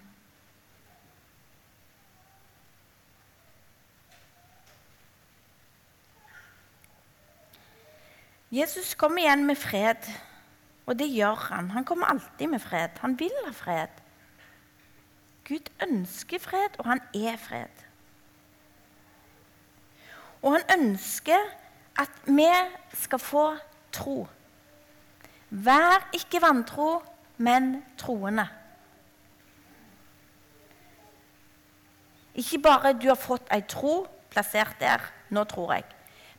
Jesus 8.51 8.95
kommer 8.95 9.23
igjen 9.23 9.45
med 9.47 9.55
fred, 9.59 10.07
og 10.87 10.99
det 10.99 11.07
gjør 11.07 11.35
han. 11.35 11.71
Han 11.71 11.85
kommer 11.85 12.07
alltid 12.11 12.49
med 12.51 12.59
fred. 12.59 12.99
Han 12.99 13.19
vil 13.19 13.35
ha 13.47 13.53
fred. 13.55 14.01
Gud 15.47 15.71
ønsker 15.83 16.39
fred, 16.39 16.79
og 16.79 16.87
han 16.87 17.01
er 17.15 17.37
fred. 17.39 17.85
Og 20.43 20.53
han 20.53 20.67
ønsker 20.79 21.39
at 21.99 22.11
vi 22.27 22.49
skal 22.95 23.19
få 23.19 23.45
tro. 23.93 24.27
Vær 25.51 26.11
ikke 26.15 26.43
vantro, 26.43 27.03
men 27.37 27.85
troende. 27.99 28.49
Ikke 32.35 32.59
bare 32.63 32.93
du 32.95 33.09
har 33.09 33.19
fått 33.19 33.49
ei 33.53 33.63
tro 33.67 34.05
plassert 34.31 34.79
der. 34.81 35.03
Nå 35.31 35.45
tror 35.45 35.75
jeg. 35.75 35.85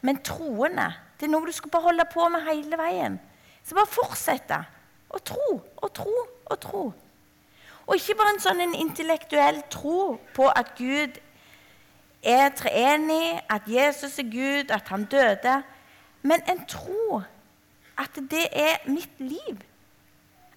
men 0.02 0.18
troende. 0.26 0.88
Det 1.20 1.28
er 1.28 1.32
noe 1.32 1.46
du 1.46 1.54
skal 1.54 1.70
bare 1.70 1.86
holde 1.92 2.06
på 2.10 2.26
med 2.34 2.42
hele 2.48 2.78
veien. 2.80 3.20
Så 3.62 3.76
bare 3.78 3.86
fortsette 3.86 4.58
å 5.14 5.20
tro 5.22 5.50
og 5.78 5.92
tro 5.94 6.16
og 6.50 6.60
tro. 6.64 6.86
Og 7.86 7.98
ikke 7.98 8.16
bare 8.18 8.34
en 8.34 8.42
sånn 8.42 8.64
en 8.64 8.78
intellektuell 8.78 9.62
tro 9.70 10.16
på 10.34 10.48
at 10.50 10.74
Gud 10.78 11.20
er 12.22 12.50
treenig, 12.58 13.42
at 13.50 13.68
Jesus 13.70 14.18
er 14.22 14.30
Gud, 14.34 14.74
at 14.74 14.90
han 14.90 15.06
døde. 15.10 15.62
Men 16.22 16.42
en 16.50 16.66
tro 16.70 17.22
at 18.02 18.18
det 18.32 18.48
er 18.54 18.82
mitt 18.90 19.22
liv. 19.22 19.62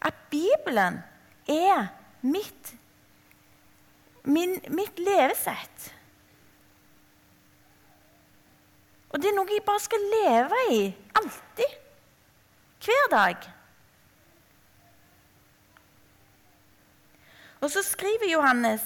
At 0.01 0.16
Bibelen 0.31 1.03
er 1.49 1.88
mitt, 2.20 2.75
min, 4.25 4.57
mitt 4.69 4.99
levesett. 4.99 5.91
Og 9.15 9.23
det 9.23 9.31
er 9.31 9.37
noe 9.37 9.53
jeg 9.53 9.63
bare 9.67 9.83
skal 9.83 10.07
leve 10.11 10.61
i. 10.75 10.79
Alltid. 11.15 11.77
Hver 12.85 13.11
dag. 13.13 13.51
Og 17.61 17.71
så 17.71 17.83
skriver 17.83 18.33
Johannes 18.33 18.83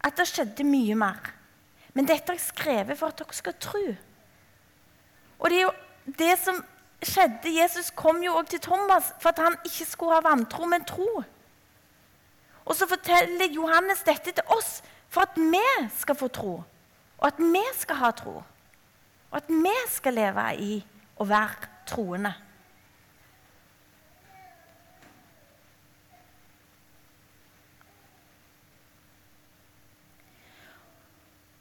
at 0.00 0.16
det 0.18 0.26
skjedde 0.30 0.64
mye 0.66 0.96
mer. 0.98 1.32
Men 1.94 2.08
dette 2.08 2.32
har 2.32 2.38
jeg 2.38 2.48
skrevet 2.48 2.98
for 2.98 3.12
at 3.12 3.20
dere 3.20 3.36
skal 3.36 3.54
tro. 3.60 3.84
Og 5.38 5.50
det 5.50 5.60
er 5.60 5.66
jo 5.66 5.74
det 6.18 6.32
som 6.40 6.58
skjedde. 7.02 7.52
Jesus 7.54 7.92
kom 7.96 8.18
jo 8.24 8.34
òg 8.40 8.48
til 8.50 8.62
Thomas 8.64 9.12
for 9.20 9.30
at 9.30 9.42
han 9.44 9.58
ikke 9.64 9.86
skulle 9.86 10.18
ha 10.18 10.24
vantro, 10.24 10.66
men 10.66 10.84
tro. 10.88 11.22
Og 12.66 12.74
så 12.74 12.86
forteller 12.90 13.52
Johannes 13.54 14.02
dette 14.06 14.32
til 14.34 14.54
oss 14.54 14.80
for 15.08 15.22
at 15.22 15.36
vi 15.38 15.62
skal 15.94 16.18
få 16.18 16.28
tro, 16.34 16.54
og 17.18 17.26
at 17.28 17.38
vi 17.38 17.62
skal 17.78 18.00
ha 18.00 18.10
tro. 18.10 18.40
Og 19.30 19.36
at 19.38 19.48
vi 19.48 19.74
skal 19.90 20.18
leve 20.18 20.46
i 20.58 20.74
å 21.16 21.26
være 21.30 21.70
troende. 21.86 22.32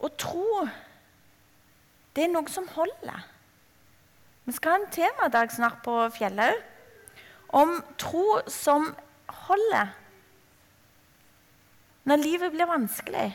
Å 0.01 0.09
tro, 0.21 0.65
det 2.15 2.25
er 2.25 2.33
noe 2.33 2.49
som 2.51 2.67
holder. 2.73 3.21
Vi 4.45 4.53
skal 4.53 4.75
ha 4.75 4.81
en 4.81 4.91
temadag 4.93 5.53
snart 5.53 5.79
på 5.85 5.93
Fjellhaug 6.17 6.59
om 7.57 7.77
tro 8.01 8.41
som 8.51 8.91
holder 9.45 9.93
når 12.05 12.21
livet 12.21 12.53
blir 12.53 12.69
vanskelig. 12.69 13.29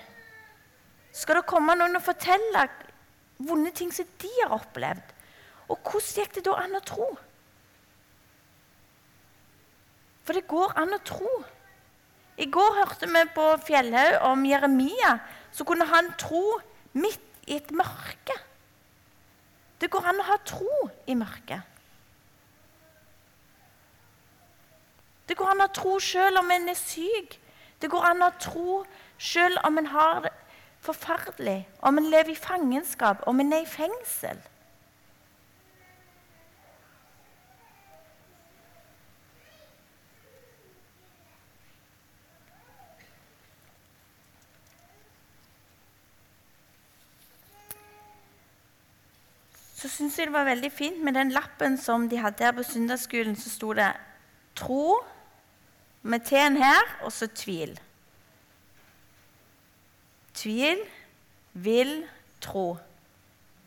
Skal 1.13 1.41
det 1.41 1.49
komme 1.51 1.75
noen 1.75 1.99
og 1.99 2.07
fortelle 2.07 2.69
vonde 3.47 3.73
ting 3.75 3.93
som 3.95 4.09
de 4.21 4.31
har 4.43 4.55
opplevd. 4.59 5.17
Og 5.71 5.79
hvordan 5.79 6.17
gikk 6.19 6.37
det 6.37 6.45
da 6.47 6.57
an 6.61 6.77
å 6.77 6.83
tro? 6.85 7.09
For 10.27 10.37
det 10.37 10.49
går 10.51 10.77
an 10.79 10.95
å 10.95 11.01
tro. 11.07 11.33
I 12.41 12.47
går 12.51 12.77
hørte 12.79 13.09
vi 13.11 13.25
på 13.35 13.47
Fjellhaug 13.67 14.23
om 14.31 14.47
Jeremia, 14.49 15.17
så 15.53 15.67
kunne 15.69 15.89
han 15.91 16.13
tro 16.21 16.61
midt 16.97 17.43
i 17.51 17.59
et 17.59 17.73
mørke. 17.75 18.37
Det 19.81 19.91
går 19.91 20.09
an 20.11 20.23
å 20.23 20.29
ha 20.29 20.39
tro 20.45 20.89
i 21.09 21.17
mørket. 21.19 21.67
Det 25.29 25.37
går 25.39 25.53
an 25.53 25.65
å 25.65 25.71
tro 25.73 25.95
selv 26.03 26.41
om 26.41 26.51
en 26.51 26.73
er 26.73 26.79
syk. 26.79 27.37
Det 27.81 27.89
går 27.91 28.05
an 28.05 28.23
å 28.23 28.31
tro 28.41 28.83
selv 29.19 29.61
om 29.65 29.79
en 29.81 29.89
har 29.93 30.21
det 30.27 30.33
forferdelig, 30.85 31.69
om 31.81 31.99
en 31.99 32.09
lever 32.13 32.33
i 32.33 32.37
fangenskap, 32.37 33.25
om 33.27 33.41
en 33.41 33.53
er 33.53 33.65
i 33.65 33.69
fengsel. 33.69 34.41
Så 49.81 49.89
syns 49.89 50.19
jeg 50.19 50.29
det 50.29 50.35
var 50.35 50.45
veldig 50.45 50.69
fint 50.73 50.99
med 51.01 51.17
den 51.17 51.31
lappen 51.33 51.79
som 51.81 52.05
de 52.09 52.19
hadde 52.21 52.45
her 52.45 52.53
på 52.53 52.63
søndagsskolen. 52.69 53.37
Så 53.37 53.49
sto 53.49 53.73
det 53.73 53.89
'tro' 54.57 55.20
med 56.03 56.21
T-en 56.21 56.57
her, 56.57 56.83
og 57.03 57.13
så 57.13 57.27
'tvil'. 57.27 57.79
Tvil, 60.35 60.79
vil, 61.53 62.07
tro. 62.41 62.79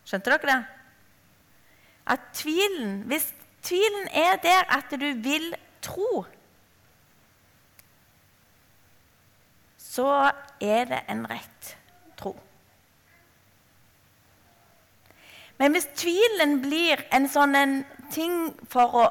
Skjønte 0.04 0.30
dere 0.30 0.46
det? 0.46 0.64
At 2.06 2.20
tvilen, 2.34 3.02
Hvis 3.02 3.34
tvilen 3.62 4.08
er 4.12 4.36
der 4.36 4.76
at 4.78 5.00
du 5.00 5.12
vil 5.22 5.54
tro, 5.82 6.24
så 9.78 10.32
er 10.60 10.84
det 10.84 11.00
en 11.08 11.30
rett 11.30 11.76
tro. 12.16 12.36
Men 15.58 15.72
hvis 15.72 15.86
tvilen 15.94 16.60
blir 16.60 17.04
en 17.14 17.28
sånn 17.30 17.54
en 17.54 17.74
ting 18.10 18.50
for 18.68 18.98
å 18.98 19.04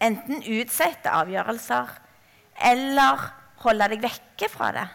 enten 0.00 0.40
utsette 0.42 1.12
avgjørelser 1.12 1.92
eller 2.64 3.28
holde 3.62 3.88
deg 3.92 4.02
vekke 4.02 4.48
fra 4.50 4.70
det, 4.74 4.86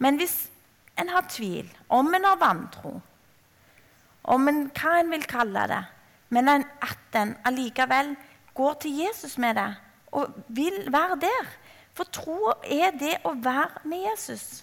Men 0.00 0.16
hvis 0.16 0.48
en 0.96 1.10
har 1.12 1.26
tvil, 1.28 1.68
om 1.92 2.08
en 2.14 2.24
har 2.24 2.38
vantro, 2.40 2.94
om 4.32 4.48
en, 4.48 4.62
hva 4.72 4.94
en 5.00 5.12
vil 5.12 5.26
kalle 5.28 5.66
det, 5.68 5.80
men 6.32 6.48
at 6.48 7.18
en 7.20 7.34
allikevel 7.44 8.14
går 8.56 8.78
til 8.80 9.02
Jesus 9.02 9.36
med 9.40 9.58
det 9.60 9.68
og 10.16 10.32
vil 10.48 10.86
være 10.92 11.20
der 11.22 11.50
For 11.94 12.06
tro 12.14 12.52
er 12.64 12.94
det 12.96 13.16
å 13.26 13.32
være 13.34 13.82
med 13.90 14.04
Jesus. 14.06 14.62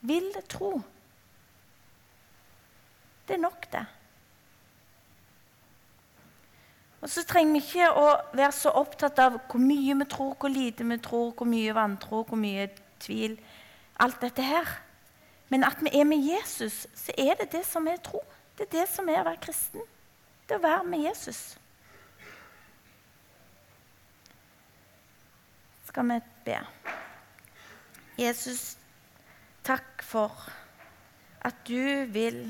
Vil 0.00 0.32
tro. 0.50 0.70
Det 3.28 3.36
er 3.36 3.42
nok, 3.44 3.66
det. 3.70 3.82
Og 7.02 7.10
så 7.10 7.24
trenger 7.26 7.56
vi 7.56 7.64
ikke 7.64 7.88
å 7.98 8.06
være 8.30 8.52
så 8.54 8.70
opptatt 8.78 9.18
av 9.18 9.40
hvor 9.50 9.60
mye 9.62 9.96
vi 9.98 10.06
tror, 10.06 10.36
hvor 10.38 10.52
lite 10.52 10.86
vi 10.86 10.98
tror, 11.02 11.32
hvor 11.34 11.48
mye 11.50 11.74
vantro, 11.74 12.22
hvor 12.22 12.38
mye 12.38 12.68
tvil 13.02 13.34
alt 14.02 14.20
dette 14.22 14.44
her. 14.46 14.68
Men 15.50 15.66
at 15.66 15.82
vi 15.82 15.90
er 15.98 16.06
med 16.06 16.22
Jesus, 16.22 16.86
så 16.94 17.12
er 17.18 17.34
det 17.40 17.50
det 17.52 17.64
som 17.66 17.88
er 17.90 17.98
tro. 18.04 18.22
Det 18.56 18.68
er 18.68 18.76
det 18.78 18.86
som 18.92 19.10
er 19.10 19.20
å 19.20 19.26
være 19.26 19.42
kristen. 19.42 19.82
Det 20.46 20.54
er 20.54 20.62
å 20.62 20.64
være 20.64 20.86
med 20.92 21.02
Jesus. 21.02 21.40
Skal 25.90 26.08
vi 26.08 26.20
be. 26.46 26.60
Jesus, 28.20 28.62
takk 29.66 30.06
for 30.06 30.46
at 31.42 31.58
du 31.66 32.06
vil 32.14 32.44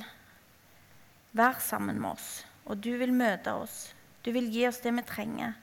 være 1.33 1.65
sammen 1.65 1.99
med 2.03 2.13
oss, 2.13 2.45
og 2.69 2.77
du 2.85 2.93
vil 3.01 3.15
møte 3.17 3.57
oss. 3.57 3.95
Du 4.23 4.31
vil 4.33 4.51
gi 4.55 4.67
oss 4.69 4.81
det 4.83 4.93
vi 4.95 5.03
trenger, 5.07 5.57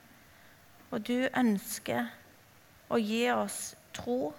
og 0.90 1.04
du 1.06 1.28
ønsker 1.28 2.10
å 2.90 2.98
gi 3.00 3.22
oss 3.32 3.74
tro 3.96 4.32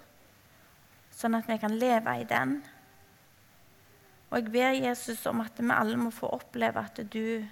sånn 1.16 1.38
at 1.38 1.48
vi 1.50 1.58
kan 1.62 1.74
leve 1.78 2.14
i 2.20 2.28
den. 2.28 2.60
Og 4.30 4.38
jeg 4.38 4.52
ber 4.52 4.78
Jesus 4.78 5.26
om 5.28 5.42
at 5.44 5.58
vi 5.58 5.74
alle 5.74 5.98
må 6.00 6.12
få 6.14 6.30
oppleve 6.32 6.80
at 6.80 7.02
du 7.12 7.42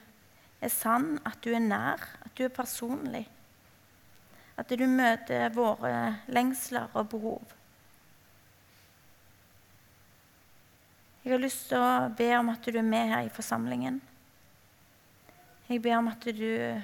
er 0.60 0.72
sann, 0.72 1.18
at 1.28 1.40
du 1.44 1.52
er 1.52 1.64
nær, 1.64 2.02
at 2.24 2.32
du 2.36 2.44
er 2.46 2.54
personlig. 2.54 3.26
At 4.60 4.72
du 4.72 4.86
møter 4.88 5.52
våre 5.54 6.20
lengsler 6.28 6.92
og 6.94 7.08
behov. 7.12 7.56
Jeg 11.24 11.34
har 11.34 11.42
lyst 11.42 11.66
til 11.68 11.80
å 11.80 12.08
be 12.16 12.30
om 12.38 12.48
at 12.52 12.64
du 12.64 12.78
er 12.78 12.86
med 12.86 13.12
her 13.12 13.26
i 13.26 13.32
forsamlingen. 13.32 14.00
Jeg 15.70 15.82
ber 15.82 15.96
om 15.96 16.08
at 16.10 16.24
du 16.24 16.80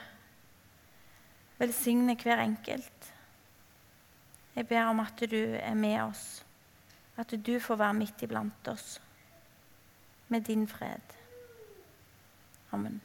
velsigner 1.58 2.14
hver 2.22 2.38
enkelt. 2.38 3.14
Jeg 4.56 4.68
ber 4.68 4.84
om 4.92 5.00
at 5.00 5.24
du 5.30 5.40
er 5.58 5.74
med 5.74 6.00
oss. 6.00 6.46
At 7.16 7.34
du 7.46 7.58
får 7.60 7.76
være 7.76 7.94
midt 7.94 8.22
iblant 8.22 8.68
oss 8.68 9.00
med 10.28 10.40
din 10.40 10.68
fred. 10.68 11.16
Amen. 12.72 13.02